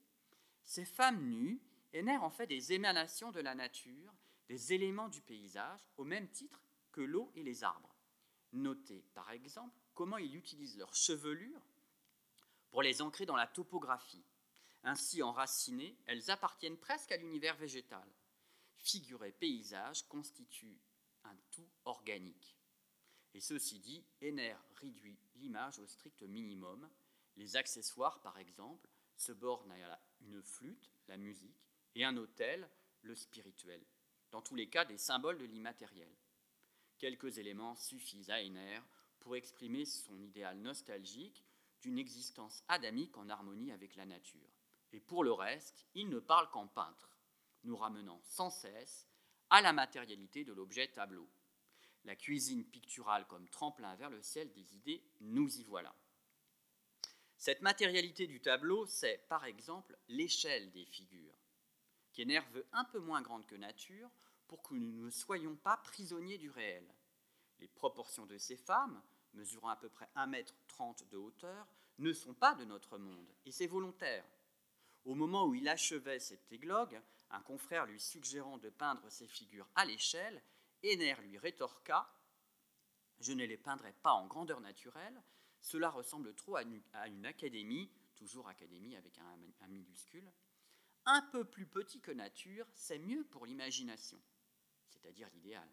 [0.65, 1.61] ces femmes nues,
[1.93, 4.13] Henner en fait des émanations de la nature,
[4.49, 7.97] des éléments du paysage, au même titre que l'eau et les arbres.
[8.53, 11.63] Notez par exemple comment il utilise leur chevelure
[12.71, 14.25] pour les ancrer dans la topographie,
[14.83, 18.07] ainsi enracinées, elles appartiennent presque à l'univers végétal.
[18.77, 20.81] Figure et paysage constituent
[21.23, 22.57] un tout organique.
[23.33, 26.91] Et ceci dit, Henner réduit l'image au strict minimum.
[27.37, 32.69] Les accessoires, par exemple, se bornent à une flûte, la musique, et un autel,
[33.03, 33.85] le spirituel.
[34.31, 36.13] Dans tous les cas, des symboles de l'immatériel.
[36.99, 38.81] Quelques éléments suffisent à Henner
[39.21, 41.45] pour exprimer son idéal nostalgique
[41.81, 44.51] d'une existence adamique en harmonie avec la nature.
[44.93, 47.17] Et pour le reste, il ne parle qu'en peintre,
[47.65, 49.09] nous ramenant sans cesse
[49.51, 51.29] à la matérialité de l'objet tableau.
[52.05, 55.95] La cuisine picturale comme tremplin vers le ciel des idées, nous y voilà.
[57.45, 61.39] Cette matérialité du tableau, c'est par exemple l'échelle des figures,
[62.11, 64.11] qui nerveux un peu moins grande que nature
[64.49, 66.89] pour que nous ne soyons pas prisonniers du réel.
[67.59, 68.99] Les proportions de ces femmes,
[69.35, 71.67] mesurant à peu près 1,30 m de hauteur,
[71.99, 74.25] ne sont pas de notre monde, et c'est volontaire.
[75.05, 79.69] Au moment où il achevait cet églogue, un confrère lui suggérant de peindre ces figures
[79.75, 80.43] à l'échelle,
[80.83, 82.11] Éner lui rétorqua
[83.21, 85.23] Je ne les peindrai pas en grandeur naturelle,
[85.65, 90.31] cela ressemble trop à une, académie, toujours académie avec un, un minuscule.
[91.07, 94.21] Un peu plus petit que nature, c'est mieux pour l'imagination,
[94.89, 95.67] c'est-à-dire l'idéal.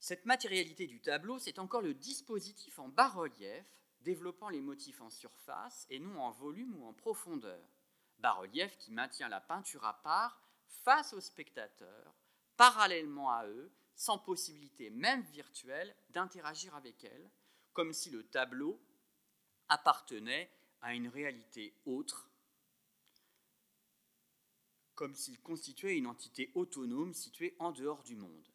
[0.00, 3.66] Cette matérialité du tableau, c'est encore le dispositif en bas-relief
[4.00, 7.68] développant les motifs en surface et non en volume ou en profondeur.
[8.18, 12.14] Bas-relief qui maintient la peinture à part face aux spectateurs,
[12.56, 17.30] parallèlement à eux, sans possibilité même virtuelle d'interagir avec elle,
[17.76, 18.80] comme si le tableau
[19.68, 22.26] appartenait à une réalité autre,
[24.94, 28.48] comme s'il constituait une entité autonome située en dehors du monde.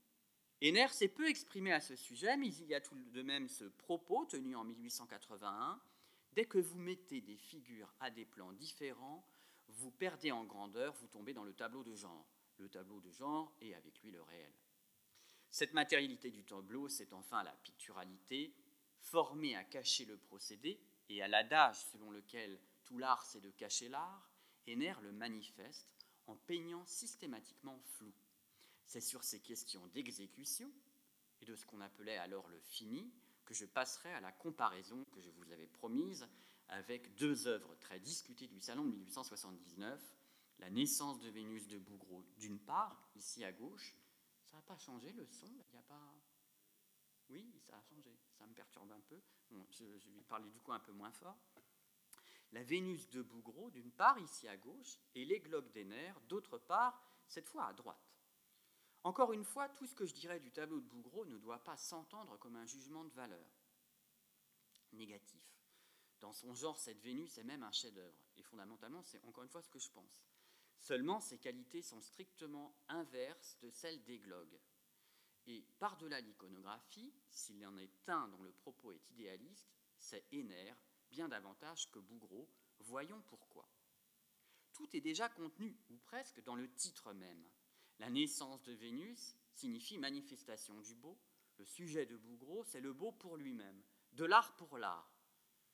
[0.64, 3.66] Enner s'est peu exprimé à ce sujet, mais il y a tout de même ce
[3.66, 5.80] propos tenu en 1881
[6.32, 9.24] Dès que vous mettez des figures à des plans différents,
[9.68, 12.28] vous perdez en grandeur, vous tombez dans le tableau de genre.
[12.58, 14.54] Le tableau de genre et avec lui le réel.
[15.52, 18.56] Cette matérialité du tableau, c'est enfin la picturalité,
[19.02, 23.90] formée à cacher le procédé et à l'adage selon lequel tout l'art c'est de cacher
[23.90, 24.30] l'art,
[24.68, 25.90] Enner le manifeste
[26.28, 28.14] en peignant systématiquement flou.
[28.86, 30.72] C'est sur ces questions d'exécution
[31.42, 33.12] et de ce qu'on appelait alors le fini
[33.46, 36.28] que je passerai à la comparaison que je vous avais promise
[36.70, 40.00] avec deux œuvres très discutées du Salon de 1879,
[40.60, 43.96] La naissance de Vénus de Bougreau d'une part, ici à gauche.
[44.46, 46.21] Ça n'a pas changé le son Il n'y a pas...
[47.32, 48.16] Oui, ça a changé.
[48.38, 49.20] Ça me perturbe un peu.
[49.72, 51.38] je, je, vais parler du coup un peu moins fort.
[52.52, 57.02] La Vénus de Bougreau d'une part, ici à gauche, et l'églogue des nerfs d'autre part,
[57.28, 58.12] cette fois à droite.
[59.04, 61.78] Encore une fois, tout ce que je dirais du tableau de Bougreau ne doit pas
[61.78, 63.48] s'entendre comme un jugement de valeur
[64.92, 65.42] négatif.
[66.20, 69.62] Dans son genre, cette Vénus est même un chef-d'œuvre, et fondamentalement, c'est encore une fois
[69.62, 70.22] ce que je pense.
[70.78, 74.60] Seulement, ses qualités sont strictement inverses de celles d'Eglogue.
[75.48, 80.74] Et par-delà l'iconographie, s'il en est un dont le propos est idéaliste, c'est Éner,
[81.10, 82.50] bien davantage que Bougreau.
[82.80, 83.70] Voyons pourquoi.
[84.74, 87.46] Tout est déjà contenu, ou presque, dans le titre même.
[88.00, 91.20] La naissance de Vénus signifie manifestation du beau.
[91.58, 95.14] Le sujet de Bougreau, c'est le beau pour lui-même, de l'art pour l'art.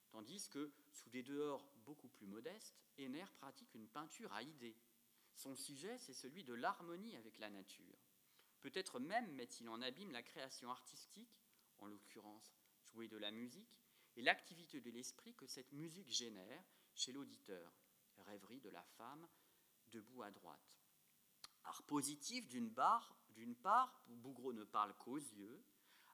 [0.09, 4.75] Tandis que, sous des dehors beaucoup plus modestes, Henner pratique une peinture à idées.
[5.35, 7.96] Son sujet, c'est celui de l'harmonie avec la nature.
[8.61, 11.41] Peut-être même met-il en abîme la création artistique,
[11.77, 13.77] en l'occurrence jouer de la musique,
[14.15, 16.63] et l'activité de l'esprit que cette musique génère
[16.95, 17.71] chez l'auditeur,
[18.17, 19.27] rêverie de la femme
[19.91, 20.77] debout à droite.
[21.63, 23.15] Art positif d'une part,
[24.07, 25.63] Bougreau ne parle qu'aux yeux,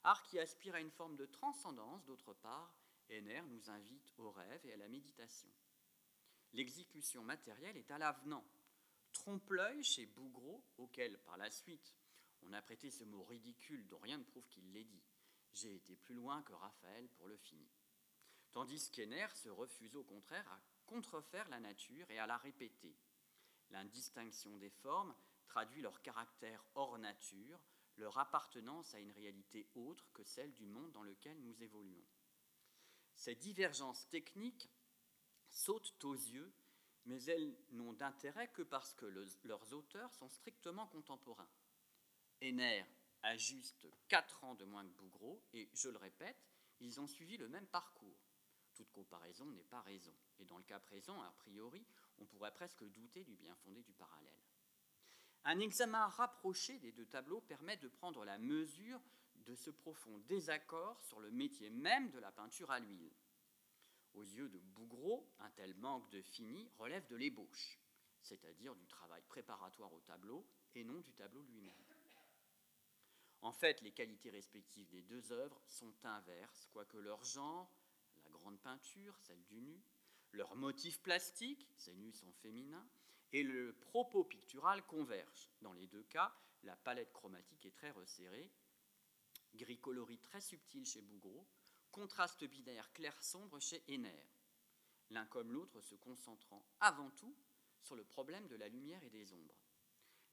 [0.03, 2.75] art qui aspire à une forme de transcendance d'autre part,
[3.09, 5.49] Henner nous invite au rêve et à la méditation.
[6.53, 8.45] L'exécution matérielle est à l'avenant.
[9.13, 11.93] Trompe-l'œil chez Bougreau, auquel par la suite
[12.47, 15.03] on a prêté ce mot ridicule dont rien ne prouve qu'il l'ait dit.
[15.53, 17.69] J'ai été plus loin que Raphaël pour le fini.
[18.51, 22.95] Tandis qu'Henner se refuse au contraire à contrefaire la nature et à la répéter.
[23.69, 25.15] L'indistinction des formes
[25.47, 27.59] traduit leur caractère hors nature,
[27.97, 32.05] leur appartenance à une réalité autre que celle du monde dans lequel nous évoluons.
[33.15, 34.69] Ces divergences techniques
[35.49, 36.51] sautent aux yeux,
[37.05, 41.49] mais elles n'ont d'intérêt que parce que leurs auteurs sont strictement contemporains.
[42.43, 42.83] Henner
[43.21, 46.45] a juste 4 ans de moins que Bougreau, et je le répète,
[46.81, 48.19] ils ont suivi le même parcours.
[48.73, 51.85] Toute comparaison n'est pas raison, et dans le cas présent, a priori,
[52.17, 54.41] on pourrait presque douter du bien fondé du parallèle.
[55.45, 59.01] Un examen rapproché des deux tableaux permet de prendre la mesure
[59.45, 63.11] de ce profond désaccord sur le métier même de la peinture à l'huile.
[64.15, 67.79] Aux yeux de Bougreau, un tel manque de fini relève de l'ébauche,
[68.21, 71.92] c'est-à-dire du travail préparatoire au tableau et non du tableau lui-même.
[73.43, 77.69] En fait, les qualités respectives des deux œuvres sont inverses, quoique leur genre,
[78.15, 79.83] la grande peinture, celle du nu,
[80.31, 82.87] leur motif plastique, ces nus sont féminins,
[83.33, 85.51] et le propos pictural convergent.
[85.59, 86.33] Dans les deux cas,
[86.63, 88.49] la palette chromatique est très resserrée,
[89.55, 91.45] gris coloris très subtil chez Bougreau,
[91.91, 94.25] contraste binaire clair-sombre chez Henner,
[95.09, 97.35] l'un comme l'autre se concentrant avant tout
[97.81, 99.59] sur le problème de la lumière et des ombres.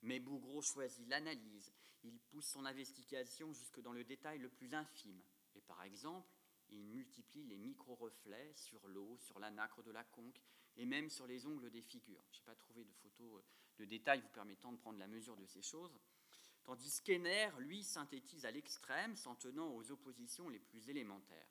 [0.03, 5.23] Mais Bougreau choisit l'analyse, il pousse son investigation jusque dans le détail le plus infime,
[5.55, 6.31] et par exemple,
[6.69, 10.41] il multiplie les micro-reflets sur l'eau, sur la nacre de la conque
[10.77, 12.25] et même sur les ongles des figures.
[12.33, 13.43] Je n'ai pas trouvé de photos
[13.79, 15.99] de détails vous permettant de prendre la mesure de ces choses.
[16.63, 21.49] Tandis qu'Ener, lui, synthétise à l'extrême, s'en tenant aux oppositions les plus élémentaires.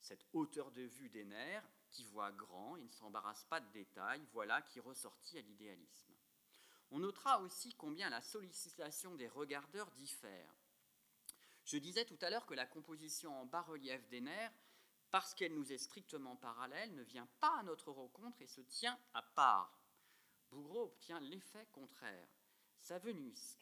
[0.00, 1.60] Cette hauteur de vue d'Ener,
[1.90, 6.14] qui voit grand et ne s'embarrasse pas de détails, voilà qui ressortit à l'idéalisme.
[6.92, 10.54] On notera aussi combien la sollicitation des regardeurs diffère.
[11.64, 14.48] Je disais tout à l'heure que la composition en bas-relief d'Ener,
[15.10, 18.98] parce qu'elle nous est strictement parallèle, ne vient pas à notre rencontre et se tient
[19.14, 19.80] à part.
[20.50, 22.28] Bougreau obtient l'effet contraire.
[22.80, 23.56] Sa Vénus,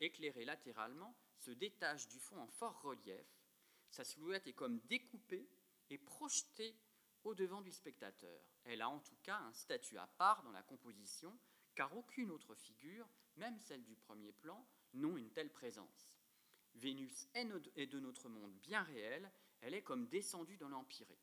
[0.00, 3.26] éclairée latéralement, se détache du fond en fort relief.
[3.90, 5.48] Sa silhouette est comme découpée
[5.88, 6.76] et projetée
[7.24, 8.40] au devant du spectateur.
[8.64, 11.38] Elle a en tout cas un statut à part dans la composition,
[11.76, 16.18] car aucune autre figure, même celle du premier plan, n'ont une telle présence.
[16.74, 21.20] Vénus est de notre monde bien réel, elle est comme descendue dans l'empyrée.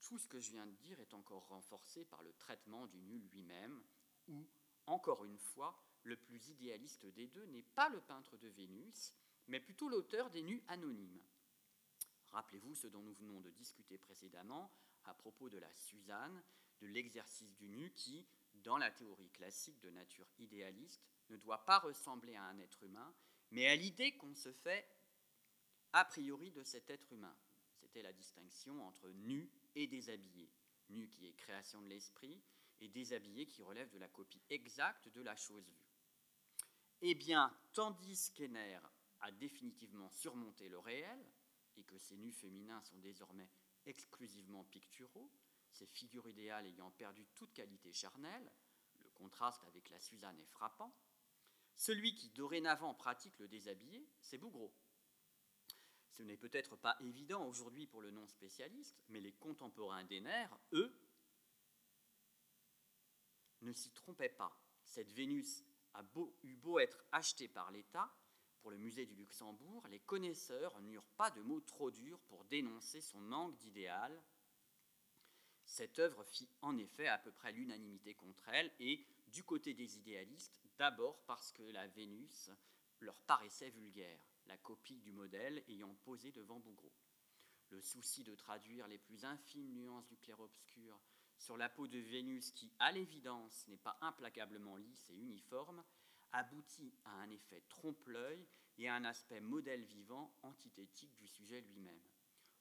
[0.00, 3.26] Tout ce que je viens de dire est encore renforcé par le traitement du nul
[3.32, 3.82] lui-même,
[4.28, 4.46] où,
[4.86, 9.14] encore une fois, le plus idéaliste des deux n'est pas le peintre de Vénus,
[9.48, 11.22] mais plutôt l'auteur des nus anonymes.
[12.28, 14.70] Rappelez-vous ce dont nous venons de discuter précédemment
[15.04, 16.42] à propos de la Suzanne,
[16.80, 18.26] de l'exercice du nu qui,
[18.64, 23.14] dans la théorie classique de nature idéaliste, ne doit pas ressembler à un être humain,
[23.50, 24.86] mais à l'idée qu'on se fait
[25.92, 27.36] a priori de cet être humain.
[27.74, 30.50] C'était la distinction entre nu et déshabillé.
[30.90, 32.42] Nu qui est création de l'esprit
[32.80, 35.88] et déshabillé qui relève de la copie exacte de la chose vue.
[37.00, 38.80] Eh bien, tandis qu'Ener
[39.20, 41.24] a définitivement surmonté le réel
[41.76, 43.48] et que ces nus féminins sont désormais
[43.86, 45.30] exclusivement picturaux,
[45.78, 48.52] ces figures idéales ayant perdu toute qualité charnelle,
[49.00, 50.92] le contraste avec la Suzanne est frappant,
[51.76, 54.74] celui qui dorénavant pratique le déshabillé, c'est Bougreau.
[56.10, 60.92] Ce n'est peut-être pas évident aujourd'hui pour le non-spécialiste, mais les contemporains d'Ener, eux,
[63.60, 64.60] ne s'y trompaient pas.
[64.84, 65.64] Cette Vénus
[65.94, 66.02] a
[66.42, 68.12] eu beau être achetée par l'État
[68.60, 73.00] pour le musée du Luxembourg, les connaisseurs n'eurent pas de mots trop durs pour dénoncer
[73.00, 74.20] son manque d'idéal.
[75.68, 79.98] Cette œuvre fit en effet à peu près l'unanimité contre elle, et du côté des
[79.98, 82.52] idéalistes, D'abord parce que la Vénus
[83.00, 86.92] leur paraissait vulgaire, la copie du modèle ayant posé devant Bougreau.
[87.70, 91.00] Le souci de traduire les plus infimes nuances du clair-obscur
[91.36, 95.82] sur la peau de Vénus, qui, à l'évidence, n'est pas implacablement lisse et uniforme,
[96.30, 98.46] aboutit à un effet trompe-l'œil
[98.78, 102.00] et à un aspect modèle vivant antithétique du sujet lui-même.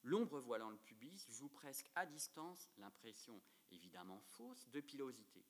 [0.07, 3.41] L'ombre voilant le pubis joue presque à distance l'impression,
[3.71, 5.45] évidemment fausse, de pilosité.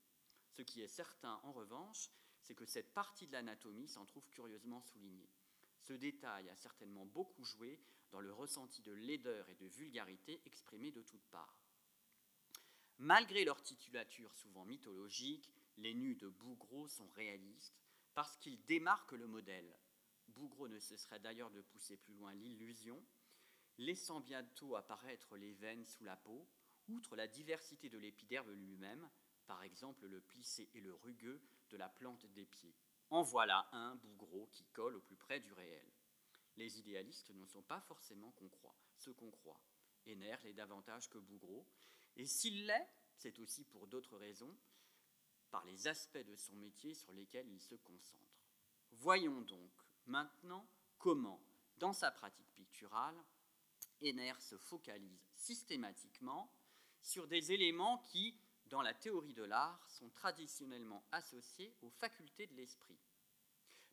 [0.50, 2.10] Ce qui est certain, en revanche,
[2.42, 5.30] c'est que cette partie de l'anatomie s'en trouve curieusement soulignée.
[5.84, 7.80] Ce détail a certainement beaucoup joué
[8.10, 11.62] dans le ressenti de laideur et de vulgarité exprimé de toutes parts.
[12.98, 17.80] Malgré leur titulature souvent mythologique, les nus de Bougreau sont réalistes
[18.16, 19.72] parce qu'ils démarquent le modèle.
[20.30, 23.00] Bougreau ne cesserait d'ailleurs de pousser plus loin l'illusion,
[23.78, 26.48] laissant bientôt apparaître les veines sous la peau,
[26.90, 29.10] outre la diversité de l'épiderme lui-même,
[29.46, 32.76] par exemple le plissé et le rugueux de la plante des pieds.
[33.10, 35.88] En voilà un bougreau qui colle au plus près du réel.
[36.58, 39.62] Les idéalistes ne sont pas forcément qu'on croit, ce qu'on croit.
[40.08, 41.66] Ener l'est davantage que Bougreau,
[42.16, 44.56] et s'il l'est, c'est aussi pour d'autres raisons,
[45.52, 48.44] par les aspects de son métier sur lesquels il se concentre.
[48.92, 49.72] Voyons donc
[50.06, 50.68] maintenant
[50.98, 51.42] comment,
[51.78, 53.18] dans sa pratique picturale,
[54.02, 56.52] Ener se focalise systématiquement
[57.02, 62.56] sur des éléments qui, dans la théorie de l'art, sont traditionnellement associés aux facultés de
[62.56, 63.00] l'esprit.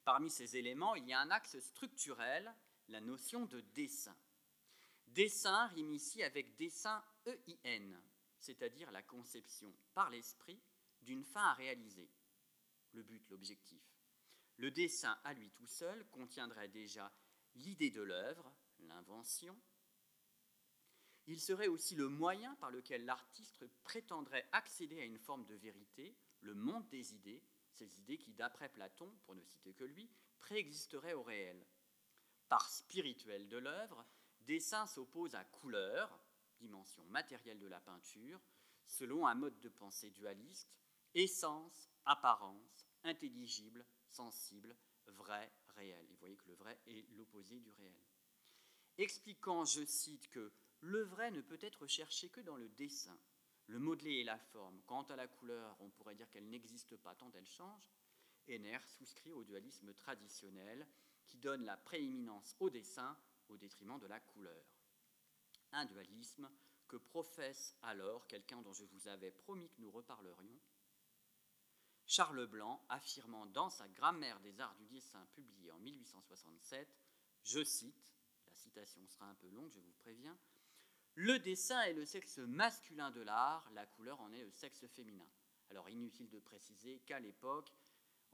[0.04, 2.54] Parmi ces éléments, il y a un axe structurel,
[2.88, 4.16] la notion de dessin.
[5.06, 8.02] Dessin rime ici avec dessin EIN,
[8.38, 10.60] c'est-à-dire la conception par l'esprit
[11.00, 12.10] d'une fin à réaliser.
[12.92, 13.82] Le but, l'objectif.
[14.56, 17.12] Le dessin à lui tout seul contiendrait déjà
[17.54, 19.56] l'idée de l'œuvre, l'invention,
[21.26, 26.16] il serait aussi le moyen par lequel l'artiste prétendrait accéder à une forme de vérité,
[26.40, 31.14] le monde des idées, ces idées qui, d'après Platon, pour ne citer que lui, préexisteraient
[31.14, 31.66] au réel.
[32.48, 34.04] Par spirituel de l'œuvre,
[34.42, 36.20] dessin s'oppose à couleur,
[36.58, 38.40] dimension matérielle de la peinture,
[38.86, 40.76] selon un mode de pensée dualiste,
[41.14, 46.04] essence, apparence, intelligible, sensible, vrai, réel.
[46.08, 47.92] Et vous voyez que le vrai est l'opposé du réel.
[48.98, 50.52] Expliquant, je cite, que
[50.84, 53.18] le vrai ne peut être cherché que dans le dessin,
[53.68, 54.82] le modelé et la forme.
[54.82, 57.90] Quant à la couleur, on pourrait dire qu'elle n'existe pas tant elle change.
[58.46, 60.86] Henner souscrit au dualisme traditionnel
[61.26, 63.18] qui donne la prééminence au dessin
[63.48, 64.64] au détriment de la couleur.
[65.72, 66.48] un dualisme
[66.86, 70.60] que professe alors quelqu'un dont je vous avais promis que nous reparlerions,
[72.06, 76.94] Charles Blanc affirmant dans sa Grammaire des arts du dessin publiée en 1867,
[77.42, 78.14] je cite,
[78.46, 80.38] la citation sera un peu longue, je vous préviens,
[81.14, 85.28] le dessin est le sexe masculin de l'art, la couleur en est le sexe féminin.
[85.70, 87.72] Alors inutile de préciser qu'à l'époque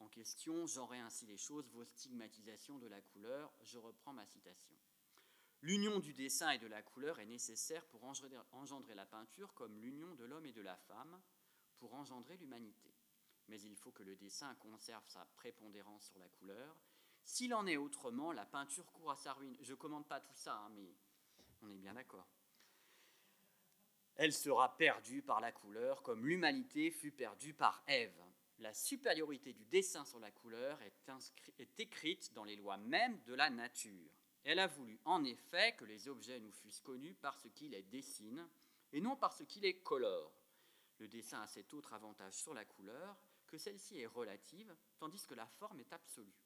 [0.00, 4.74] en question, j'aurais ainsi les choses, vos stigmatisations de la couleur, je reprends ma citation.
[5.60, 10.14] L'union du dessin et de la couleur est nécessaire pour engendrer la peinture comme l'union
[10.14, 11.20] de l'homme et de la femme
[11.76, 12.94] pour engendrer l'humanité.
[13.48, 16.80] Mais il faut que le dessin conserve sa prépondérance sur la couleur.
[17.22, 19.56] S'il en est autrement, la peinture court à sa ruine.
[19.60, 20.94] Je ne commande pas tout ça, hein, mais
[21.60, 22.26] on est bien d'accord.
[24.20, 28.22] Elle sera perdue par la couleur comme l'humanité fut perdue par Ève.
[28.58, 33.48] La supériorité du dessin sur la couleur est, écrite dans les lois mêmes de la
[33.48, 34.12] nature.
[34.44, 37.82] Elle a voulu en effet que les objets nous fussent connus par ce qui les
[37.84, 38.46] dessine
[38.92, 40.44] et non par ce qui les colore.
[40.98, 43.16] Le dessin a cet autre avantage sur la couleur
[43.46, 46.36] que celle-ci est relative, tandis que la forme est absolue.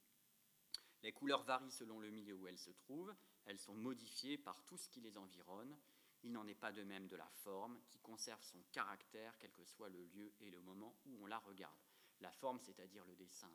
[1.03, 3.17] Les couleurs varient selon le milieu où elles se trouvent,
[3.47, 5.77] elles sont modifiées par tout ce qui les environne.
[6.25, 9.65] Il n'en est pas de même de la forme, qui conserve son caractère quel que
[9.65, 11.79] soit le lieu et le moment où on la regarde.
[12.21, 13.53] La forme, c'est-à-dire le dessin.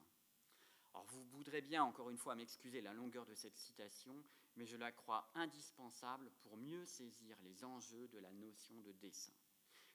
[0.93, 4.24] Alors vous voudrez bien, encore une fois, m'excuser la longueur de cette citation,
[4.55, 9.34] mais je la crois indispensable pour mieux saisir les enjeux de la notion de dessin.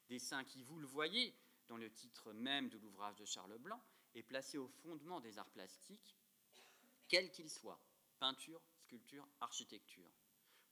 [0.09, 1.35] Dessin qui, vous le voyez
[1.69, 3.81] dans le titre même de l'ouvrage de Charles Blanc,
[4.15, 6.17] est placé au fondement des arts plastiques,
[7.09, 7.81] quels qu'ils soient,
[8.19, 10.11] peinture, sculpture, architecture.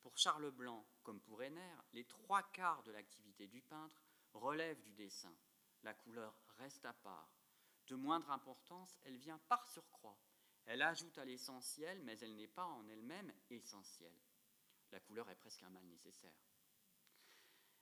[0.02, 4.02] Pour Charles Blanc, comme pour Henner, les trois quarts de l'activité du peintre
[4.34, 5.34] relèvent du dessin.
[5.82, 7.32] La couleur reste à part,
[7.86, 10.18] de moindre importance, elle vient par surcroît.
[10.66, 14.16] Elle ajoute à l'essentiel, mais elle n'est pas en elle-même essentielle.
[14.92, 16.34] La couleur est presque un mal nécessaire.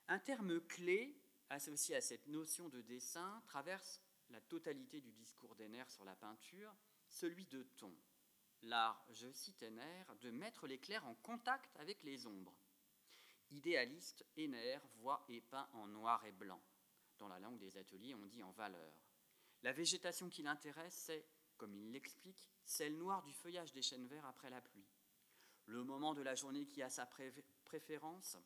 [0.07, 5.83] Un terme clé associé à cette notion de dessin traverse la totalité du discours d'Henner
[5.89, 6.73] sur la peinture,
[7.07, 7.93] celui de ton.
[8.63, 12.55] L'art, je cite Henner, de mettre l'éclair en contact avec les ombres.
[13.49, 16.61] Idéaliste, Henner voit et peint en noir et blanc.
[17.17, 18.93] Dans la langue des ateliers, on dit en valeur.
[19.63, 21.25] La végétation qui l'intéresse, c'est,
[21.57, 24.87] comme il l'explique, celle noire du feuillage des chênes verts après la pluie.
[25.65, 27.07] Le moment de la journée qui a sa
[27.65, 28.37] préférence,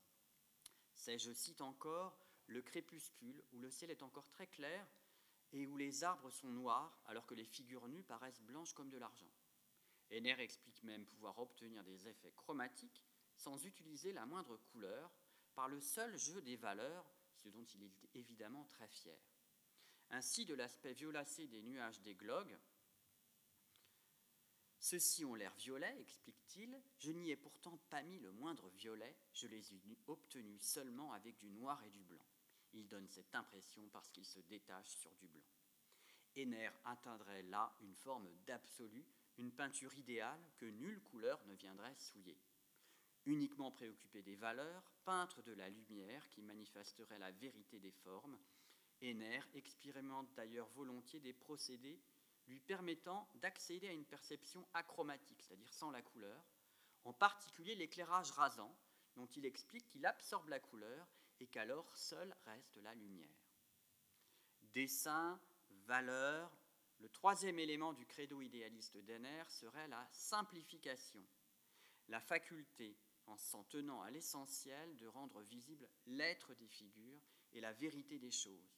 [0.94, 4.88] c'est, je cite encore, le crépuscule où le ciel est encore très clair
[5.52, 8.98] et où les arbres sont noirs alors que les figures nues paraissent blanches comme de
[8.98, 9.32] l'argent.
[10.12, 13.04] Henner explique même pouvoir obtenir des effets chromatiques
[13.36, 15.12] sans utiliser la moindre couleur
[15.54, 17.06] par le seul jeu des valeurs,
[17.38, 19.18] ce dont il est évidemment très fier.
[20.10, 22.58] Ainsi, de l'aspect violacé des nuages des glogues,
[24.86, 29.48] Ceux-ci ont l'air violets, explique-t-il, je n'y ai pourtant pas mis le moindre violet, je
[29.48, 32.28] les ai obtenus seulement avec du noir et du blanc.
[32.72, 35.48] Il donne cette impression parce qu'il se détache sur du blanc.
[36.36, 39.04] Henner atteindrait là une forme d'absolu,
[39.38, 42.38] une peinture idéale que nulle couleur ne viendrait souiller.
[43.26, 48.38] Uniquement préoccupé des valeurs, peintre de la lumière qui manifesterait la vérité des formes,
[49.02, 52.00] Henner expérimente d'ailleurs volontiers des procédés
[52.48, 56.46] lui permettant d'accéder à une perception achromatique, c'est-à-dire sans la couleur,
[57.04, 58.76] en particulier l'éclairage rasant,
[59.16, 61.08] dont il explique qu'il absorbe la couleur
[61.40, 63.50] et qu'alors seule reste la lumière.
[64.74, 65.40] Dessin,
[65.88, 66.52] valeur,
[67.06, 71.24] le troisième élément du credo idéaliste d'Henner serait la simplification,
[72.08, 72.98] la faculté,
[73.28, 77.22] en s'en tenant à l'essentiel, de rendre visible l'être des figures
[77.54, 78.74] et la vérité des choses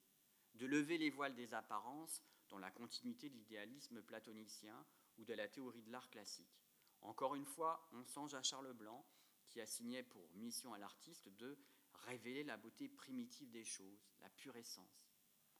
[0.55, 4.85] de lever les voiles des apparences dans la continuité de l'idéalisme platonicien
[5.17, 6.59] ou de la théorie de l'art classique.
[6.99, 9.05] Encore une fois, on songe à Charles Blanc,
[9.47, 11.57] qui assignait pour mission à l'artiste de
[11.93, 15.07] révéler la beauté primitive des choses, la pure essence.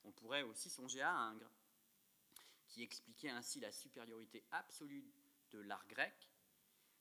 [0.04, 1.54] On pourrait aussi songer à Ingres,
[2.68, 5.12] qui expliquait ainsi la supériorité absolue
[5.52, 6.30] de l'art grec.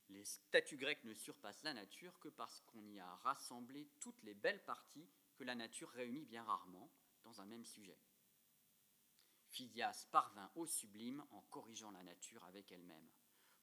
[0.09, 4.35] Les statues grecques ne surpassent la nature que parce qu'on y a rassemblé toutes les
[4.35, 6.91] belles parties que la nature réunit bien rarement,
[7.25, 7.99] dans un même sujet.
[9.49, 13.09] Phidias parvint au sublime en corrigeant la nature avec elle-même.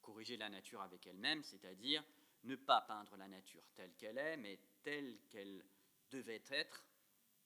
[0.02, 2.04] Corriger la nature avec elle-même, c'est-à-dire
[2.44, 5.66] ne pas peindre la nature telle qu'elle est, mais telle qu'elle
[6.12, 6.86] devait être,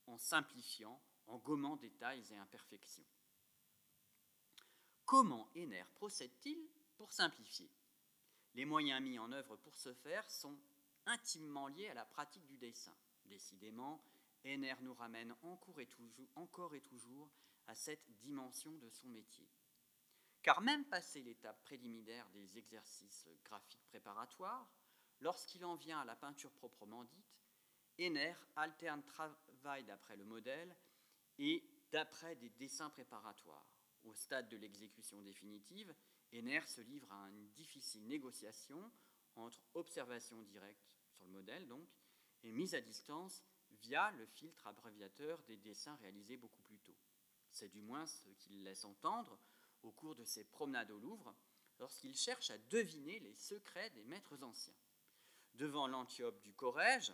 [0.08, 3.06] en simplifiant, en gommant détails et imperfections.
[5.08, 7.72] Comment Henner procède-t-il pour simplifier?
[8.56, 10.60] Les moyens mis en œuvre pour ce faire sont
[11.06, 12.94] intimement liés à la pratique du dessin.
[13.24, 14.04] Décidément,
[14.44, 17.32] Henner nous ramène encore et, toujours,
[17.68, 19.48] à cette dimension de son métier.
[20.42, 24.68] Car même passé l'étape préliminaire des exercices graphiques préparatoires,
[25.22, 27.40] lorsqu'il en vient à la peinture proprement dite,
[27.98, 30.76] Henner alterne travail d'après le modèle
[31.40, 33.77] et d'après des dessins préparatoires.
[34.08, 35.94] Au stade de l'exécution définitive,
[36.32, 38.90] Henner se livre à une difficile négociation
[39.36, 41.90] entre observation directe sur le modèle donc
[42.44, 43.44] et mise à distance
[43.82, 46.96] via le filtre abréviateur des dessins réalisés beaucoup plus tôt.
[47.52, 49.38] C'est du moins ce qu'il laisse entendre
[49.84, 51.36] au cours de ses promenades au Louvre
[51.78, 54.78] lorsqu'il cherche à deviner les secrets des maîtres anciens.
[55.56, 57.14] Devant l'Antiope du Corrège,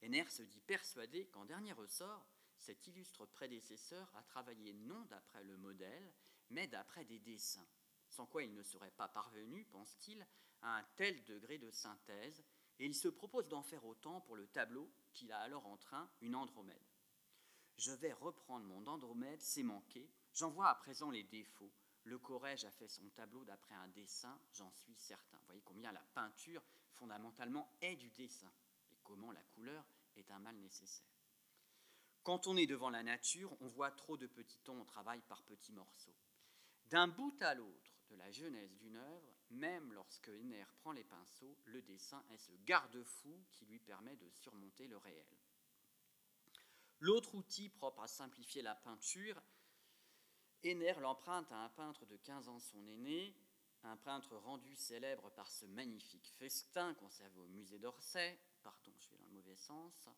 [0.00, 2.26] Henner se dit persuadé qu'en dernier ressort,
[2.58, 6.12] cet illustre prédécesseur a travaillé non d'après le modèle,
[6.50, 7.66] mais d'après des dessins,
[8.08, 10.26] sans quoi il ne serait pas parvenu, pense-t-il,
[10.62, 12.42] à un tel degré de synthèse,
[12.78, 16.10] et il se propose d'en faire autant pour le tableau qu'il a alors en train,
[16.20, 16.86] une Andromède.
[17.78, 21.72] Je vais reprendre mon Andromède, c'est manqué, j'en vois à présent les défauts.
[22.04, 25.38] Le Corrège a fait son tableau d'après un dessin, j'en suis certain.
[25.38, 26.62] Vous voyez combien la peinture,
[26.94, 28.50] fondamentalement, est du dessin,
[28.92, 29.84] et comment la couleur
[30.14, 31.15] est un mal nécessaire.
[32.26, 35.44] Quand on est devant la nature, on voit trop de petits tons, on travaille par
[35.44, 36.16] petits morceaux.
[36.86, 41.56] D'un bout à l'autre de la jeunesse d'une œuvre, même lorsque Henner prend les pinceaux,
[41.66, 45.38] le dessin est ce garde-fou qui lui permet de surmonter le réel.
[46.98, 49.40] L'autre outil propre à simplifier la peinture,
[50.64, 53.36] Henner l'emprunte à un peintre de 15 ans son aîné,
[53.84, 59.18] un peintre rendu célèbre par ce magnifique festin conservé au musée d'Orsay, pardon, je vais
[59.18, 60.08] dans le mauvais sens,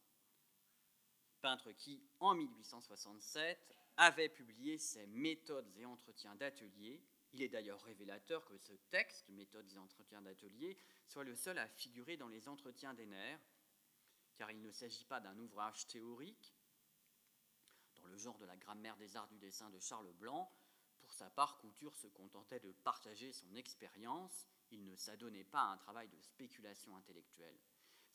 [1.40, 3.58] peintre qui, en 1867,
[3.96, 7.02] avait publié ses méthodes et entretiens d'atelier.
[7.32, 11.68] Il est d'ailleurs révélateur que ce texte, Méthodes et entretiens d'atelier, soit le seul à
[11.68, 13.40] figurer dans les entretiens nerfs,
[14.36, 16.54] car il ne s'agit pas d'un ouvrage théorique,
[17.96, 20.50] dans le genre de la grammaire des arts du dessin de Charles Blanc.
[21.00, 25.72] Pour sa part, Couture se contentait de partager son expérience, il ne s'adonnait pas à
[25.72, 27.58] un travail de spéculation intellectuelle.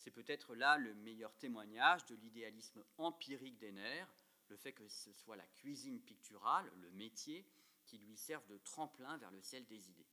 [0.03, 4.03] C'est peut-être là le meilleur témoignage de l'idéalisme empirique d'Henner,
[4.49, 7.47] le fait que ce soit la cuisine picturale, le métier,
[7.85, 10.09] qui lui serve de tremplin vers le ciel des idées.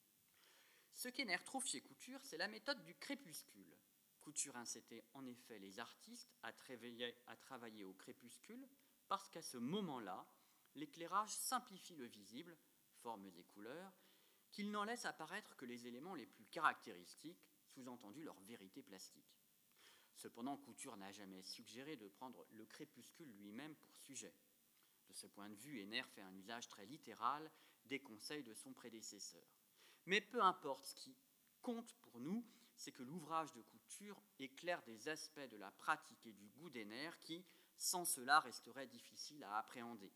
[0.93, 3.77] Ce qu'Henner trouve chez Couture, c'est la méthode du crépuscule.
[4.21, 8.69] Couture incitait en effet les artistes à travailler, à travailler au crépuscule
[9.09, 10.25] parce qu'à ce moment-là,
[10.77, 12.57] l'éclairage simplifie le visible,
[13.03, 13.93] formes et couleurs,
[14.53, 19.40] qu'il n'en laisse apparaître que les éléments les plus caractéristiques, sous-entendu leur vérité plastique.
[20.21, 24.35] Cependant, Couture n'a jamais suggéré de prendre le crépuscule lui-même pour sujet.
[25.09, 27.51] De ce point de vue, Henner fait un usage très littéral
[27.87, 29.49] des conseils de son prédécesseur.
[30.05, 31.17] Mais peu importe, ce qui
[31.63, 32.47] compte pour nous,
[32.77, 37.13] c'est que l'ouvrage de Couture éclaire des aspects de la pratique et du goût d'Henner
[37.21, 37.43] qui,
[37.79, 40.13] sans cela, resteraient difficiles à appréhender.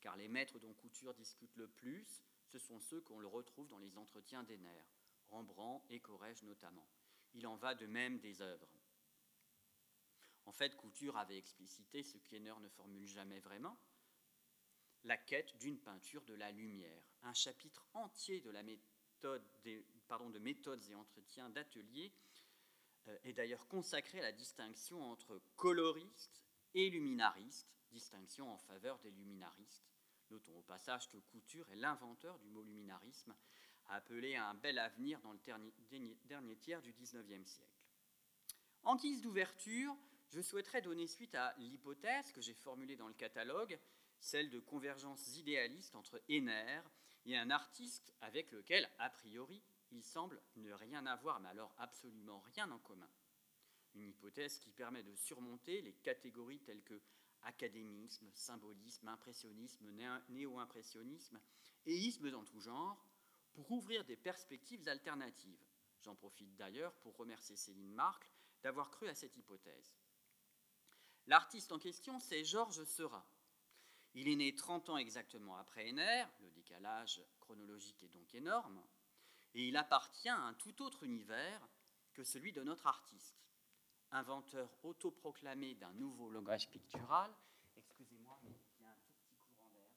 [0.00, 3.78] Car les maîtres dont Couture discute le plus, ce sont ceux qu'on le retrouve dans
[3.78, 4.84] les entretiens d'Henner,
[5.26, 6.88] Rembrandt et Corrège notamment.
[7.34, 8.68] Il en va de même des œuvres.
[10.44, 13.78] En fait, Couture avait explicité ce qu'Henner ne formule jamais vraiment,
[15.04, 17.02] la quête d'une peinture de la lumière.
[17.22, 18.40] Un chapitre entier
[20.30, 22.12] de méthodes et entretiens d'atelier
[23.08, 29.10] euh, est d'ailleurs consacré à la distinction entre coloriste et luminariste, distinction en faveur des
[29.10, 29.92] luminaristes.
[30.30, 33.34] Notons au passage que Couture est l'inventeur du mot luminarisme,
[33.86, 35.38] appelé à un bel avenir dans le
[36.24, 37.82] dernier tiers du XIXe siècle.
[38.84, 39.96] En guise d'ouverture,
[40.32, 43.78] je souhaiterais donner suite à l'hypothèse que j'ai formulée dans le catalogue,
[44.18, 46.80] celle de convergence idéaliste entre Henner
[47.26, 52.40] et un artiste avec lequel, a priori, il semble ne rien avoir, mais alors absolument
[52.54, 53.10] rien en commun.
[53.94, 57.02] Une hypothèse qui permet de surmonter les catégories telles que
[57.42, 59.90] académisme, symbolisme, impressionnisme,
[60.30, 61.38] néo-impressionnisme
[61.84, 63.06] et ismes dans tout genre,
[63.52, 65.66] pour ouvrir des perspectives alternatives.
[66.00, 68.30] J'en profite d'ailleurs pour remercier Céline Marcle
[68.62, 69.92] d'avoir cru à cette hypothèse.
[71.26, 73.26] L'artiste en question, c'est Georges Seurat.
[74.14, 78.82] Il est né 30 ans exactement après Henner, le décalage chronologique est donc énorme,
[79.54, 81.66] et il appartient à un tout autre univers
[82.12, 83.36] que celui de notre artiste.
[84.10, 87.32] Inventeur autoproclamé d'un nouveau langage pictural,
[87.76, 89.88] excusez-moi, mais il y a un tout petit courant d'air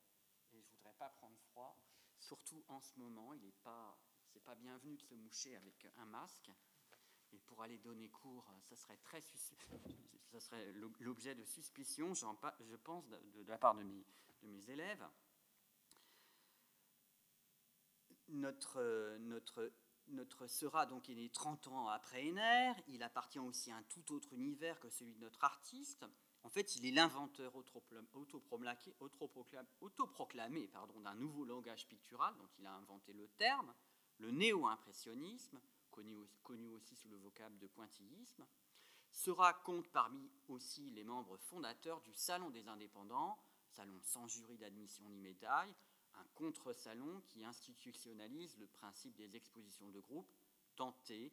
[0.54, 1.78] et je ne voudrais pas prendre froid,
[2.20, 3.98] surtout en ce moment, il n'est pas,
[4.46, 6.52] pas bienvenu de se moucher avec un masque.
[7.36, 13.08] Et pour aller donner cours, ça serait très ça serait l'objet de suspicion, je pense,
[13.10, 15.06] de, la part de mes, élèves.
[18.30, 19.72] Notre, notre,
[20.08, 24.14] notre Sera donc est né 30 ans après Henner, il appartient aussi à un tout
[24.14, 26.06] autre univers que celui de notre artiste.
[26.44, 28.08] En fait, il est l'inventeur autoproclamé,
[29.82, 30.70] autoproclamé
[31.04, 33.74] d'un nouveau langage pictural, dont il a inventé le terme,
[34.20, 35.60] le néo-impressionnisme,
[36.42, 38.46] connu, aussi sous le vocable de pointillisme.
[39.12, 43.38] Sera compte parmi aussi les membres fondateurs du Salon des indépendants,
[43.70, 45.74] salon sans jury d'admission ni médaille,
[46.16, 50.32] un contre-salon qui institutionnalise le principe des expositions de groupe
[50.76, 51.32] tentées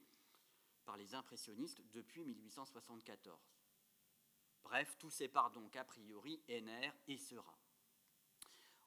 [0.84, 3.38] par les impressionnistes depuis 1874.
[4.62, 7.58] Bref, tout sépare donc a priori NR et Sera.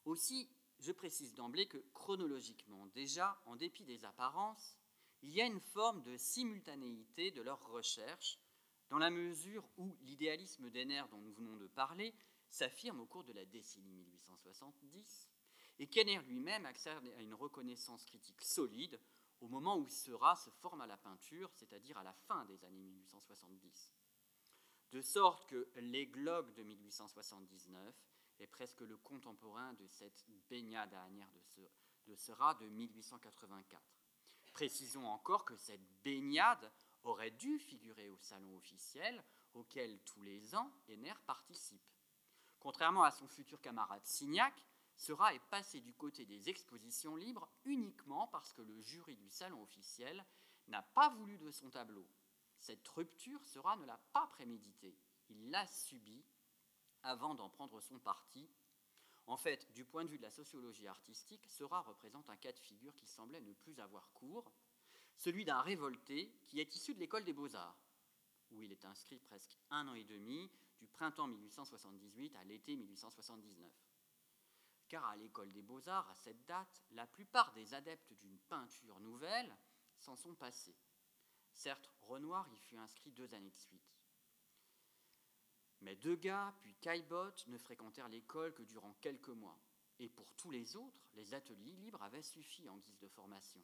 [0.04, 0.48] Aussi,
[0.78, 4.76] je précise d'emblée que chronologiquement, déjà, en dépit des apparences,
[5.26, 8.38] il y a une forme de simultanéité de leurs recherches,
[8.88, 12.14] dans la mesure où l'idéalisme d'Enner dont nous venons de parler
[12.48, 15.28] s'affirme au cours de la décennie 1870,
[15.80, 19.00] et qu'Enner lui-même accède à une reconnaissance critique solide
[19.40, 22.84] au moment où Seurat se forme à la peinture, c'est-à-dire à la fin des années
[22.84, 23.92] 1870.
[24.92, 27.94] De sorte que l'églogue de 1879
[28.38, 31.32] est presque le contemporain de cette baignade à Agnières
[32.06, 33.95] de Seurat de 1884.
[34.56, 40.72] Précisons encore que cette baignade aurait dû figurer au salon officiel auquel tous les ans
[40.88, 41.86] Enner participe.
[42.58, 44.54] Contrairement à son futur camarade Signac,
[44.96, 49.62] Seurat est passé du côté des expositions libres uniquement parce que le jury du salon
[49.62, 50.24] officiel
[50.68, 52.08] n'a pas voulu de son tableau.
[52.58, 54.98] Cette rupture, Seurat ne l'a pas préméditée,
[55.28, 56.24] il l'a subie
[57.02, 58.48] avant d'en prendre son parti.
[59.26, 62.58] En fait, du point de vue de la sociologie artistique, Seurat représente un cas de
[62.58, 64.52] figure qui semblait ne plus avoir cours,
[65.16, 67.78] celui d'un révolté qui est issu de l'école des beaux-arts,
[68.52, 73.72] où il est inscrit presque un an et demi, du printemps 1878 à l'été 1879
[74.88, 79.56] car à l'école des beaux-arts, à cette date, la plupart des adeptes d'une peinture nouvelle
[79.98, 80.76] s'en sont passés.
[81.52, 83.95] Certes, Renoir y fut inscrit deux années de suite.
[85.80, 89.58] Mais Degas puis Caillebotte ne fréquentèrent l'école que durant quelques mois,
[89.98, 93.62] et pour tous les autres, les ateliers libres avaient suffi en guise de formation.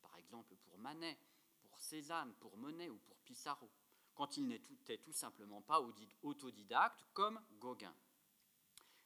[0.00, 1.18] Par exemple pour Manet,
[1.62, 3.70] pour Cézanne, pour Monet ou pour Pissarro,
[4.14, 5.80] quand ils n'étaient tout simplement pas
[6.22, 7.94] autodidactes comme Gauguin.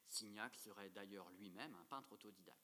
[0.07, 2.59] Signac serait d'ailleurs lui-même un peintre autodidacte.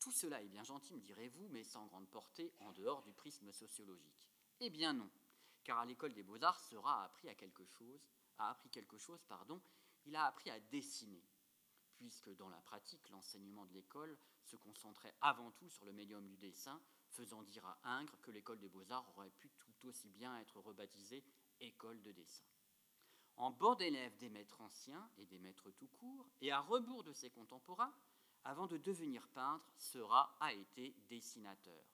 [0.00, 3.50] Tout cela est bien gentil, me direz-vous, mais sans grande portée en dehors du prisme
[3.52, 4.28] sociologique.
[4.60, 5.10] Eh bien non,
[5.64, 8.06] car à l'école des beaux-arts, Sera appris à quelque chose,
[8.38, 9.60] a appris quelque chose, pardon,
[10.06, 11.24] il a appris à dessiner,
[11.94, 16.36] puisque dans la pratique, l'enseignement de l'école se concentrait avant tout sur le médium du
[16.36, 20.58] dessin, faisant dire à Ingres que l'école des beaux-arts aurait pu tout aussi bien être
[20.60, 21.24] rebaptisée
[21.60, 22.44] école de dessin
[23.36, 27.12] en bord d'élèves des maîtres anciens et des maîtres tout court, et à rebours de
[27.12, 27.94] ses contemporains,
[28.44, 31.84] avant de devenir peintre, Seurat a été dessinateur.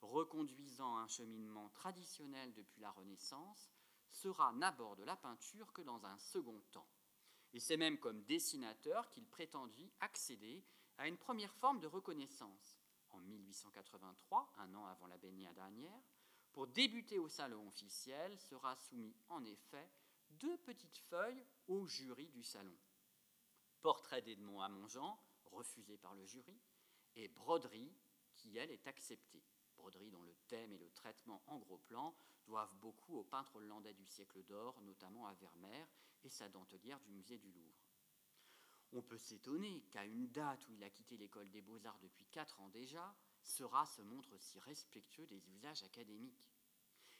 [0.00, 3.70] Reconduisant un cheminement traditionnel depuis la Renaissance,
[4.10, 6.88] Seurat n'aborde la peinture que dans un second temps.
[7.52, 10.64] Et c'est même comme dessinateur qu'il prétendit accéder
[10.98, 12.78] à une première forme de reconnaissance.
[13.10, 16.00] En 1883, un an avant la baignade dernière,
[16.52, 19.90] pour débuter au salon officiel, sera soumis en effet
[20.30, 22.76] deux petites feuilles au jury du salon.
[23.80, 26.60] Portrait d'Edmond Amonjean, refusé par le jury,
[27.16, 27.92] et broderie,
[28.34, 29.42] qui elle est acceptée.
[29.80, 32.14] Broderie dont le thème et le traitement en gros plan
[32.46, 35.86] doivent beaucoup au peintre hollandais du siècle d'or, notamment à Vermeer
[36.22, 37.86] et sa dentelière du musée du Louvre.
[38.92, 42.60] On peut s'étonner qu'à une date où il a quitté l'école des beaux-arts depuis quatre
[42.60, 46.50] ans déjà, Seurat se montre si respectueux des usages académiques.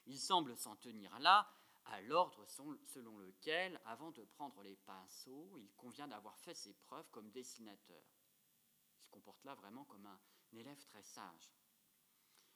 [0.06, 1.48] Il semble s'en tenir là
[1.86, 7.08] à l'ordre selon lequel, avant de prendre les pinceaux, il convient d'avoir fait ses preuves
[7.10, 8.04] comme dessinateur.
[8.98, 10.20] Il se comporte là vraiment comme un
[10.52, 11.50] élève très sage.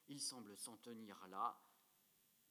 [0.08, 1.58] Il semble s'en tenir là,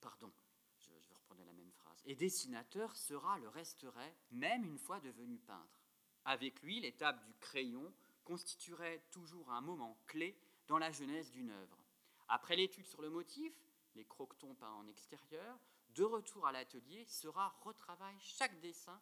[0.01, 0.31] pardon,
[0.77, 1.13] je, je
[1.45, 5.83] la même phrase, et dessinateur sera le resterait, même une fois devenu peintre.
[6.25, 7.93] Avec lui, l'étape du crayon
[8.23, 10.37] constituerait toujours un moment clé
[10.67, 11.83] dans la genèse d'une œuvre.
[12.27, 13.53] Après l'étude sur le motif,
[13.95, 18.99] les croquetons peints en extérieur, de retour à l'atelier, sera retravaille chaque, dessin,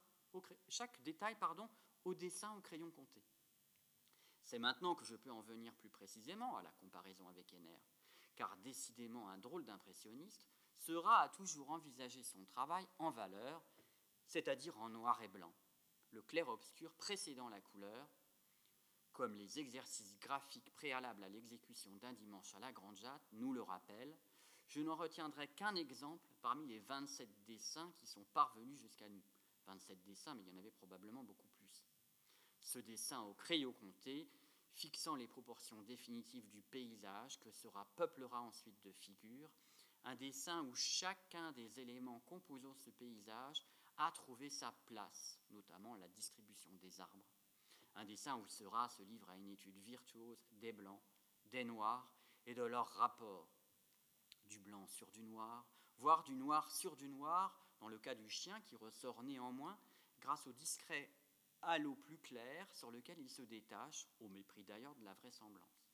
[0.67, 1.69] chaque détail pardon,
[2.03, 3.23] au dessin au crayon compté.
[4.43, 7.79] C'est maintenant que je peux en venir plus précisément à la comparaison avec Henner,
[8.35, 13.61] car décidément un drôle d'impressionniste sera à toujours envisager son travail en valeur,
[14.25, 15.53] c'est-à-dire en noir et blanc,
[16.11, 18.09] le clair-obscur précédant la couleur,
[19.13, 23.61] comme les exercices graphiques préalables à l'exécution d'un dimanche à la Grande Jatte nous le
[23.61, 24.17] rappellent,
[24.67, 29.23] je n'en retiendrai qu'un exemple parmi les 27 dessins qui sont parvenus jusqu'à nous.
[29.65, 31.85] 27 dessins, mais il y en avait probablement beaucoup plus.
[32.61, 34.29] Ce dessin au crayon compté,
[34.73, 39.51] fixant les proportions définitives du paysage que sera peuplera ensuite de figures,
[40.03, 43.63] un dessin où chacun des éléments composant ce paysage
[43.97, 47.31] a trouvé sa place, notamment la distribution des arbres.
[47.95, 51.01] Un dessin où Sera se livre à une étude virtuose des blancs,
[51.51, 52.09] des noirs
[52.45, 53.49] et de leur rapport
[54.45, 55.65] du blanc sur du noir,
[55.97, 59.77] voir du noir sur du noir, dans le cas du chien qui ressort néanmoins
[60.19, 61.09] grâce au discret
[61.61, 65.91] halo plus clair sur lequel il se détache, au mépris d'ailleurs de la vraisemblance.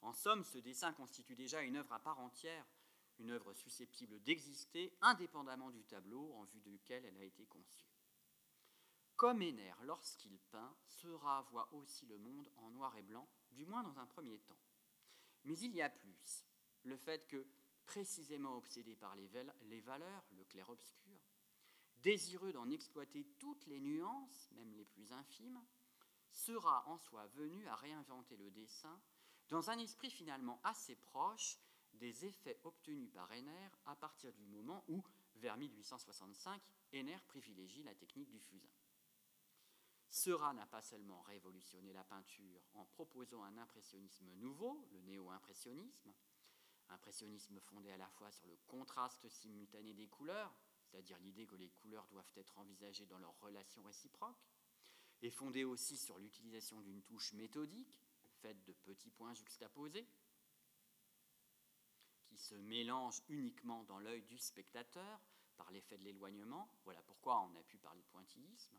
[0.00, 2.66] En somme, ce dessin constitue déjà une œuvre à part entière,
[3.18, 7.88] une œuvre susceptible d'exister indépendamment du tableau en vue duquel elle a été conçue.
[9.16, 13.82] Comme Henner, lorsqu'il peint, Seurat voit aussi le monde en noir et blanc, du moins
[13.82, 14.60] dans un premier temps.
[15.44, 16.44] Mais il y a plus,
[16.84, 17.44] le fait que,
[17.84, 21.18] précisément obsédé par les, valeurs, le clair-obscur,
[22.02, 25.60] désireux d'en exploiter toutes les nuances, même les plus infimes,
[26.30, 29.00] sera en soi venu à réinventer le dessin
[29.48, 31.58] dans un esprit finalement assez proche
[31.94, 35.02] des effets obtenus par Henner à partir du moment où,
[35.36, 36.60] vers 1865,
[36.92, 38.68] Henner privilégie la technique du fusain.
[40.10, 46.14] Seurat n'a pas seulement révolutionné la peinture en proposant un impressionnisme nouveau, le néo-impressionnisme,
[46.88, 50.54] impressionnisme fondé à la fois sur le contraste simultané des couleurs,
[50.88, 54.44] c'est-à-dire l'idée que les couleurs doivent être envisagées dans leur relation réciproque,
[55.22, 57.98] et fondé aussi sur l'utilisation d'une touche méthodique,
[58.40, 60.06] faite de petits points juxtaposés,
[62.24, 65.20] qui se mélangent uniquement dans l'œil du spectateur
[65.56, 66.70] par l'effet de l'éloignement.
[66.84, 68.78] Voilà pourquoi on a pu parler de pointillisme.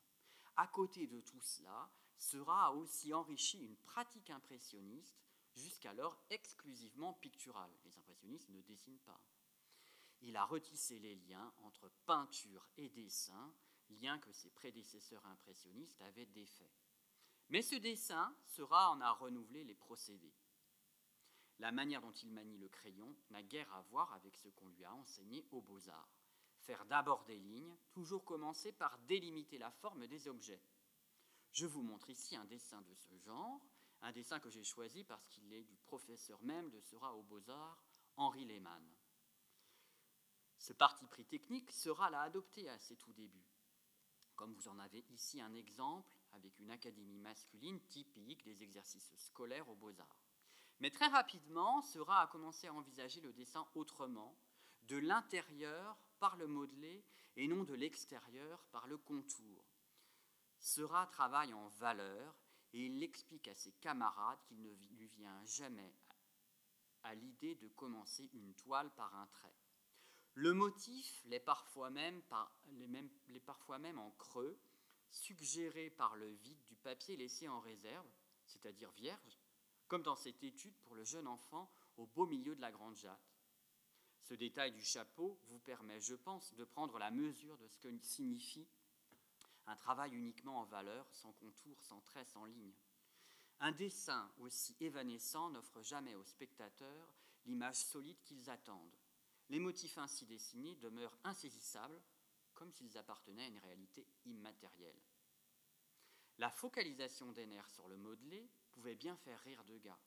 [0.55, 5.17] À côté de tout cela, sera aussi enrichi une pratique impressionniste
[5.55, 7.71] jusqu'alors exclusivement picturale.
[7.85, 9.19] Les impressionnistes ne dessinent pas.
[10.21, 13.53] Il a retissé les liens entre peinture et dessin,
[13.89, 16.71] liens que ses prédécesseurs impressionnistes avaient défaits.
[17.49, 20.33] Mais ce dessin sera en a renouvelé les procédés.
[21.59, 24.85] La manière dont il manie le crayon n'a guère à voir avec ce qu'on lui
[24.85, 26.09] a enseigné aux beaux-arts.
[26.59, 30.61] Faire d'abord des lignes, toujours commencer par délimiter la forme des objets.
[31.51, 33.61] Je vous montre ici un dessin de ce genre,
[34.01, 37.83] un dessin que j'ai choisi parce qu'il est du professeur même de Sera aux Beaux-Arts,
[38.15, 38.85] Henri Lehmann.
[40.59, 43.47] Ce parti pris technique sera là adopté à ses tout débuts.
[44.35, 49.67] Comme vous en avez ici un exemple avec une académie masculine typique des exercices scolaires
[49.69, 50.19] aux beaux-arts.
[50.81, 54.37] Mais très rapidement, Sera a commencé à envisager le dessin autrement,
[54.83, 57.05] de l'intérieur par le modelé
[57.35, 59.65] et non de l'extérieur par le contour.
[60.59, 62.35] Sera travaille en valeur
[62.73, 65.95] et il explique à ses camarades qu'il ne lui vient jamais
[67.03, 69.58] à l'idée de commencer une toile par un trait.
[70.35, 72.21] Le motif l'est parfois même,
[73.97, 74.59] en creux,
[75.11, 78.07] suggéré par le vide du papier laissé en réserve,
[78.45, 79.39] c'est-à-dire vierge,
[79.87, 83.35] comme dans cette étude pour le jeune enfant au beau milieu de la grande jatte.
[84.21, 87.97] Ce détail du chapeau vous permet, je pense, de prendre la mesure de ce que
[87.99, 88.67] signifie
[89.65, 92.73] un travail uniquement en valeur, sans contour, sans trait, sans ligne.
[93.59, 97.13] Un dessin aussi évanescent n'offre jamais aux spectateurs
[97.45, 98.98] l'image solide qu'ils attendent.
[99.49, 102.01] Les motifs ainsi dessinés demeurent insaisissables,
[102.53, 105.01] comme s'ils appartenaient à une réalité immatérielle.
[106.37, 109.99] La focalisation d'Enner sur le modelé pouvait bien faire rire Degas.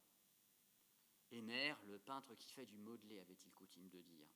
[1.32, 4.28] Enner, le peintre qui fait du modelé, avait-il coutume de dire.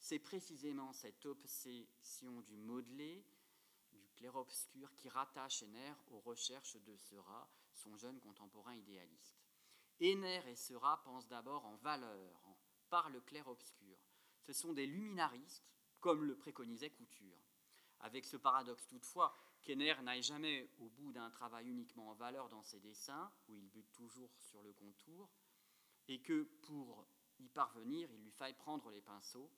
[0.00, 3.24] C'est précisément cette obsession du modelé,
[3.90, 9.42] du clair-obscur, qui rattache Enner aux recherches de Seurat, son jeune contemporain idéaliste.
[10.00, 12.40] Enner et Seurat pensent d'abord en valeur,
[12.88, 13.97] par le clair-obscur.
[14.48, 15.62] Ce sont des luminaristes,
[16.00, 17.36] comme le préconisait Couture.
[18.00, 22.62] Avec ce paradoxe toutefois qu'Enner n'aille jamais au bout d'un travail uniquement en valeur dans
[22.62, 25.28] ses dessins, où il bute toujours sur le contour,
[26.08, 27.06] et que pour
[27.38, 29.52] y parvenir, il lui faille prendre les pinceaux,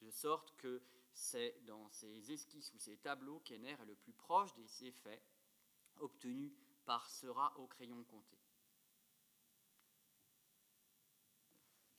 [0.00, 0.80] de sorte que
[1.12, 5.24] c'est dans ses esquisses ou ses tableaux qu'Enner est le plus proche des effets
[5.96, 6.52] obtenus
[6.84, 8.38] par Seurat au crayon compté.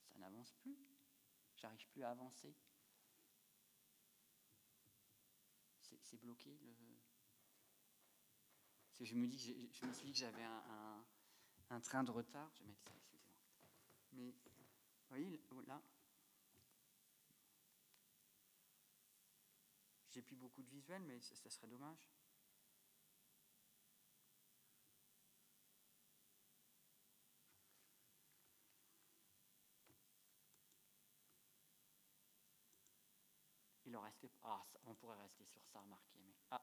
[0.05, 0.86] Ça n'avance plus
[1.57, 2.53] J'arrive plus à avancer
[5.81, 6.73] C'est bloqué le...
[9.01, 9.37] Je me, dis
[9.85, 10.43] me suis dit que j'avais
[11.69, 12.49] un, train de retard.
[12.55, 13.35] Je vais mettre ça, excusez-moi.
[14.13, 15.29] Mais, vous voyez,
[15.67, 15.81] là,
[20.09, 22.09] j'ai plus beaucoup de visuels, mais ça serait dommage.
[34.43, 36.19] Ah, on pourrait rester sur ça, remarquez.
[36.25, 36.61] Mais, ah,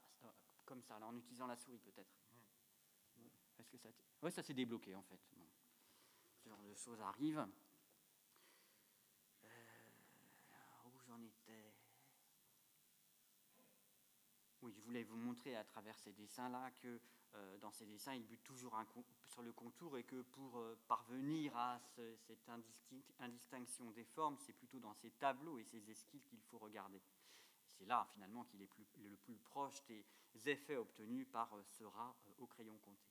[0.64, 2.14] comme ça, là, en utilisant la souris peut-être.
[3.58, 3.88] Est-ce que ça.
[4.22, 5.20] Oui, ça s'est débloqué en fait.
[6.42, 7.46] Ce genre de choses arrivent.
[9.44, 9.48] Euh,
[10.86, 11.74] où j'en étais?
[14.62, 17.00] Oui, je voulais vous montrer à travers ces dessins-là que
[17.34, 18.80] euh, dans ces dessins, il bute toujours
[19.26, 22.48] sur le contour et que pour euh, parvenir à cette
[23.18, 27.02] indistinction des formes, c'est plutôt dans ces tableaux et ces esquisses qu'il faut regarder.
[27.84, 30.06] C'est là finalement qu'il est le plus proche des
[30.46, 33.10] effets obtenus par euh, Seurat au crayon compté.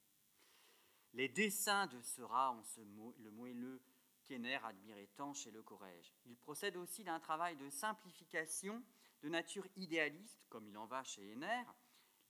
[1.13, 3.79] Les dessins de Seurat ont le moelleux
[4.23, 6.11] qu'Henner admirait tant chez Le Corrège.
[6.25, 8.83] Il procède aussi d'un travail de simplification
[9.21, 11.65] de nature idéaliste, comme il en va chez Henner.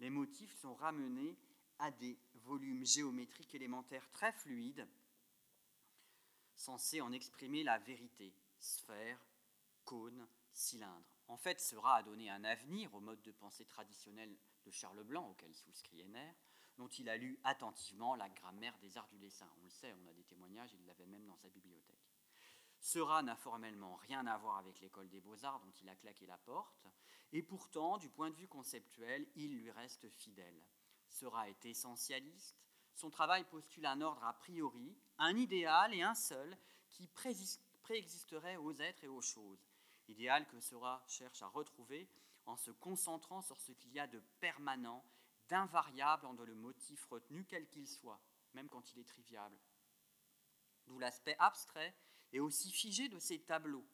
[0.01, 1.37] Les motifs sont ramenés
[1.79, 4.85] à des volumes géométriques élémentaires très fluides,
[6.55, 9.25] censés en exprimer la vérité, sphère,
[9.85, 11.12] cône, cylindre.
[11.28, 15.30] En fait, Seurat a donné un avenir au mode de pensée traditionnel de Charles Blanc,
[15.30, 16.36] auquel souscrit Henner,
[16.78, 19.49] dont il a lu attentivement la grammaire des arts du dessin.
[19.57, 22.13] On le sait, on a des témoignages, il l'avait même dans sa bibliothèque.
[22.80, 26.38] Seurat n'a formellement rien à voir avec l'école des beaux-arts dont il a claqué la
[26.38, 26.88] porte,
[27.32, 30.61] et pourtant, du point de vue conceptuel, il lui reste fidèle.
[31.07, 32.57] Seurat est essentialiste,
[32.93, 36.57] son travail postule un ordre a priori, un idéal et un seul
[36.89, 39.65] qui préexisterait aux êtres et aux choses,
[40.07, 42.09] idéal que Seurat cherche à retrouver
[42.45, 45.03] en se concentrant sur ce qu'il y a de permanent,
[45.49, 48.21] d'invariable dans le motif retenu quel qu'il soit,
[48.53, 49.51] même quand il est trivial.
[50.85, 51.95] D'où l'aspect abstrait
[52.31, 53.87] et aussi figé de ces tableaux.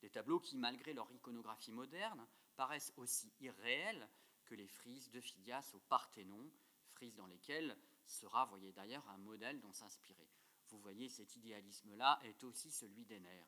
[0.00, 2.26] Des tableaux qui, malgré leur iconographie moderne,
[2.56, 4.08] paraissent aussi irréels
[4.44, 6.50] que les frises de Phidias au Parthénon,
[6.92, 7.76] frises dans lesquelles
[8.06, 10.28] Sera voyait d'ailleurs un modèle dont s'inspirer.
[10.68, 13.44] Vous voyez, cet idéalisme-là est aussi celui d'Héner.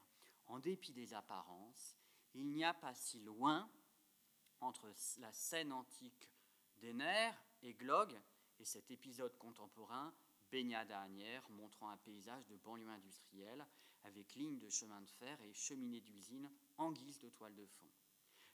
[0.52, 1.96] En dépit des apparences,
[2.34, 3.70] il n'y a pas si loin
[4.60, 6.30] entre la scène antique
[6.76, 7.30] d'Héner
[7.62, 8.20] et Glog
[8.58, 10.12] et cet épisode contemporain,
[10.50, 11.08] baignade à
[11.48, 13.66] montrant un paysage de banlieue industrielle
[14.02, 17.88] avec lignes de chemin de fer et cheminées d'usine en guise de toile de fond.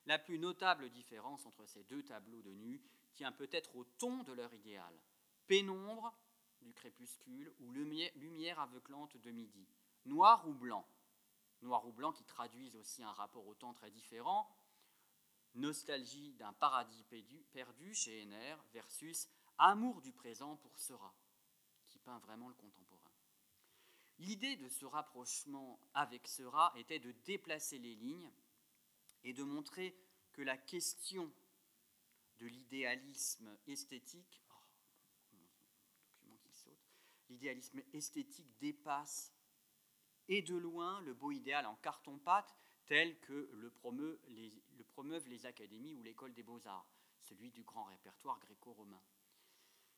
[0.07, 2.81] La plus notable différence entre ces deux tableaux de nu
[3.15, 4.95] tient peut-être au ton de leur idéal.
[5.49, 6.17] Pénombre
[6.61, 9.67] du crépuscule ou lumière aveuglante de midi.
[10.05, 10.87] Noir ou blanc.
[11.63, 14.49] Noir ou blanc qui traduisent aussi un rapport au temps très différent.
[15.55, 17.05] Nostalgie d'un paradis
[17.53, 19.29] perdu chez Henner versus
[19.59, 21.15] amour du présent pour Seurat,
[21.89, 23.11] qui peint vraiment le contemporain.
[24.19, 28.33] L'idée de ce rapprochement avec Seurat était de déplacer les lignes
[29.23, 29.97] et de montrer
[30.33, 31.33] que la question
[32.39, 36.29] de l'idéalisme esthétique, oh,
[37.29, 39.33] l'idéalisme esthétique dépasse
[40.29, 42.55] et de loin le beau idéal en carton-pâte
[42.87, 46.89] tel que le, promeuvent les académies ou l'école des beaux-arts,
[47.21, 49.03] celui du grand répertoire gréco-romain.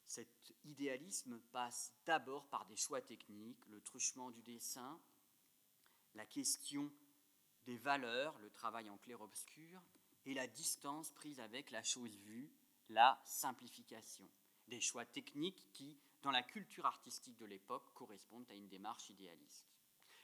[0.06, 5.00] Cet idéalisme passe d'abord par des choix techniques, le truchement du dessin,
[6.14, 6.92] la question
[7.64, 9.80] des valeurs, le travail en clair-obscur,
[10.26, 12.50] et la distance prise avec la chose vue,
[12.88, 14.28] la simplification.
[14.66, 19.69] Des choix techniques qui, dans la culture artistique de l'époque, correspondent à une démarche idéaliste.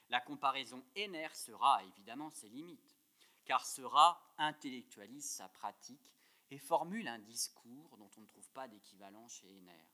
[0.09, 2.97] La comparaison Henner sera évidemment ses limites,
[3.43, 6.13] car sera intellectualise sa pratique
[6.49, 9.85] et formule un discours dont on ne trouve pas d'équivalent chez Henner.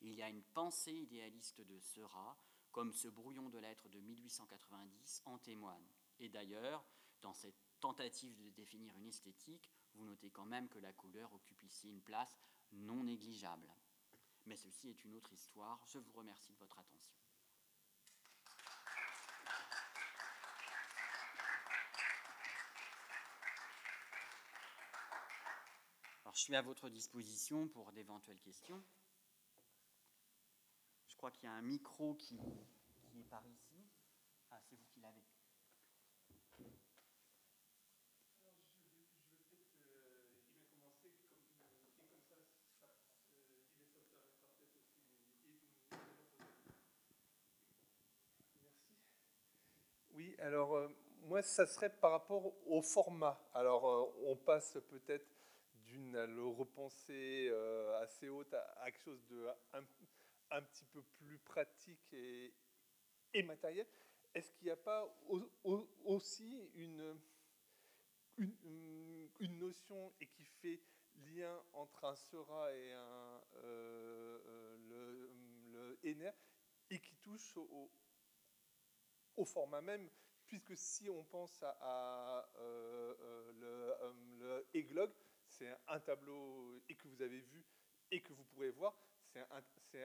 [0.00, 2.36] Il y a une pensée idéaliste de Seurat,
[2.72, 5.92] comme ce brouillon de lettres de 1890 en témoigne.
[6.18, 6.84] Et d'ailleurs,
[7.20, 11.62] dans cette tentative de définir une esthétique, vous notez quand même que la couleur occupe
[11.62, 12.36] ici une place
[12.72, 13.72] non négligeable.
[14.46, 15.84] Mais ceci est une autre histoire.
[15.86, 17.14] Je vous remercie de votre attention.
[26.31, 28.82] je suis à votre disposition pour d'éventuelles questions.
[31.06, 33.76] Je crois qu'il y a un micro qui, est par ici.
[34.50, 35.22] Ah, c'est vous qui l'avez.
[50.14, 50.88] Oui, alors euh,
[51.22, 53.40] moi, ça serait par rapport au format.
[53.54, 55.31] Alors, euh, on passe peut-être
[55.92, 59.46] d'une le repenser euh, assez haute à, quelque chose de
[60.50, 63.86] un, petit peu plus pratique et, matériel.
[64.34, 65.06] Est-ce qu'il n'y a pas
[66.04, 67.18] aussi une,
[68.38, 70.80] une, notion et qui fait
[71.14, 75.30] lien entre un Sera et un, euh, euh, le,
[75.72, 75.98] le
[76.90, 77.90] et qui touche au,
[79.36, 80.10] au, format même
[80.46, 83.96] puisque si on pense à, le,
[84.38, 85.10] le Eglog,
[85.62, 87.64] c'est un tableau et que vous avez vu
[88.10, 88.98] et que vous pourrez voir.
[89.30, 89.40] C'est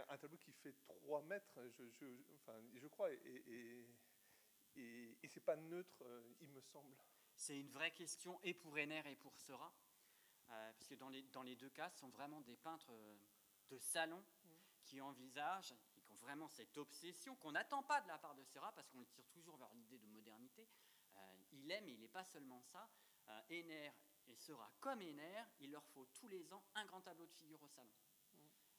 [0.07, 2.05] un, tableau qui fait 3 mètres, je, je,
[2.35, 3.87] enfin, je crois, et, et,
[4.75, 6.95] et, et c'est pas neutre, euh, il me semble.
[7.35, 9.73] C'est une vraie question, et pour Renner et pour Seurat.
[10.49, 13.17] euh, parce que dans les, dans les deux cas, ce sont vraiment des peintres euh,
[13.69, 14.23] de salon
[14.85, 18.43] qui envisagent et qui ont vraiment cette obsession qu'on n'attend pas de la part de
[18.45, 20.69] Seurat, parce qu'on le tire toujours vers l'idée de modernité.
[21.15, 21.19] Euh,
[21.51, 22.89] il aime, mais il n'est pas seulement ça.
[23.27, 23.91] Euh, Henner
[24.27, 27.61] et Seurat, comme Henner, il leur faut tous les ans un grand tableau de figure
[27.61, 27.91] au salon.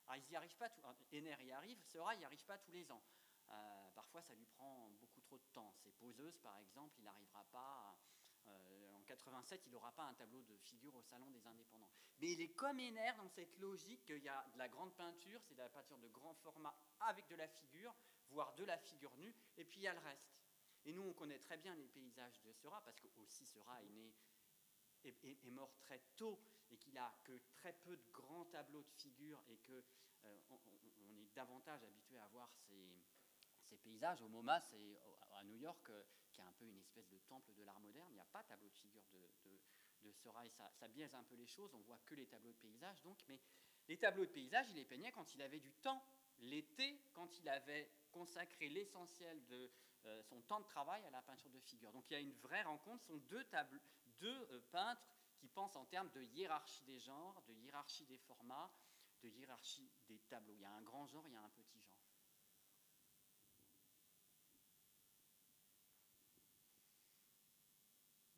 [0.07, 0.83] Alors, ils y arrivent pas, tout,
[1.13, 3.03] Henner y arrive, Seurat n'y arrive pas tous les ans.
[3.51, 5.73] Euh, parfois, ça lui prend beaucoup trop de temps.
[5.83, 7.99] Ses poseuses, par exemple, il n'arrivera pas.
[8.47, 11.91] euh, en 87, il n'aura pas un tableau de figure au Salon des Indépendants.
[12.21, 15.41] Mais il est comme Henner dans cette logique qu'il y a de la grande peinture,
[15.43, 17.95] c'est de la peinture de grand format avec de la figure,
[18.29, 20.39] voire de la figure nue, et puis il y a le reste.
[20.85, 23.91] Et nous, on connaît très bien les paysages de Seurat, parce que aussi Seurat est
[23.91, 24.15] né
[25.09, 26.41] est, mort très tôt
[26.71, 29.85] et qu'il a que très peu de grands tableaux de figure et que
[30.25, 30.59] euh, on,
[31.17, 34.23] est davantage habitué à voir ces, paysages.
[34.23, 34.99] Au MoMA, c'est
[35.39, 36.03] à New York, euh,
[36.33, 38.09] qui est un peu une espèce de temple de l'art moderne.
[38.11, 39.51] Il n'y a pas de tableau de figure de,
[40.03, 41.75] de, Seurat et ça, biaise un peu les choses.
[41.75, 43.19] On voit que les tableaux de paysages, donc.
[43.29, 43.39] Mais
[43.89, 46.03] les tableaux de paysages, il les peignait quand il avait du temps,
[46.39, 49.71] l'été, quand il avait consacré l'essentiel de
[50.07, 51.93] euh, son temps de travail à la peinture de figure.
[51.93, 53.03] Donc il y a une vraie rencontre.
[53.03, 53.81] Ce sont deux, tableaux,
[54.21, 55.03] deux euh, peintres
[55.39, 58.73] qui pensent en termes de hiérarchie des genres, de hiérarchie des formats,
[59.23, 60.55] de hiérarchie des tableaux.
[60.55, 61.95] Il y a un grand genre, il y a un petit genre.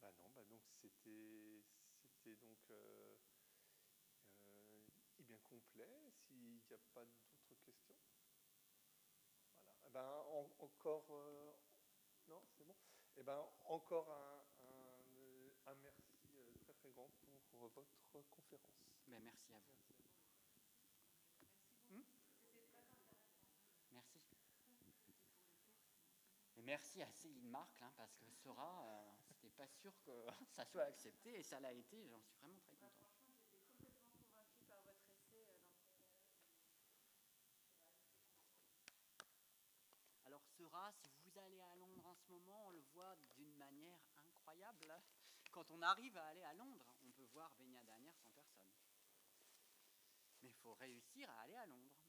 [0.01, 1.65] Bah non, bah donc c'était
[2.37, 3.17] donc euh,
[4.49, 4.81] euh,
[5.19, 6.13] eh bien complet.
[6.27, 7.97] S'il n'y a pas d'autres questions.
[9.55, 9.75] Voilà.
[9.87, 11.07] Eh ben, en- encore.
[12.29, 12.77] non, c'est bon.
[13.17, 14.40] Eh ben, encore un,
[15.71, 17.09] un merci euh, très très grand
[17.53, 18.75] pour votre conférence.
[19.07, 20.05] Ben, merci à vous.
[21.89, 22.05] Merci.
[23.93, 24.21] Merci.
[26.57, 30.65] Et merci à Céline Marc, hein, parce que Sora, euh, c'était pas sûr que ça
[30.65, 33.07] soit accepté, et ça l'a été, j'en suis vraiment très content.
[33.13, 35.79] Franchement, j'étais complètement convaincue par votre essai euh, dans
[40.27, 44.01] Alors Sera, si vous allez à Londres en ce moment, on le voit d'une manière
[44.27, 45.01] incroyable.
[45.61, 48.73] Quand on arrive à aller à Londres, on peut voir Beignet dernière sans personne.
[50.41, 52.00] Mais il faut réussir à aller à Londres.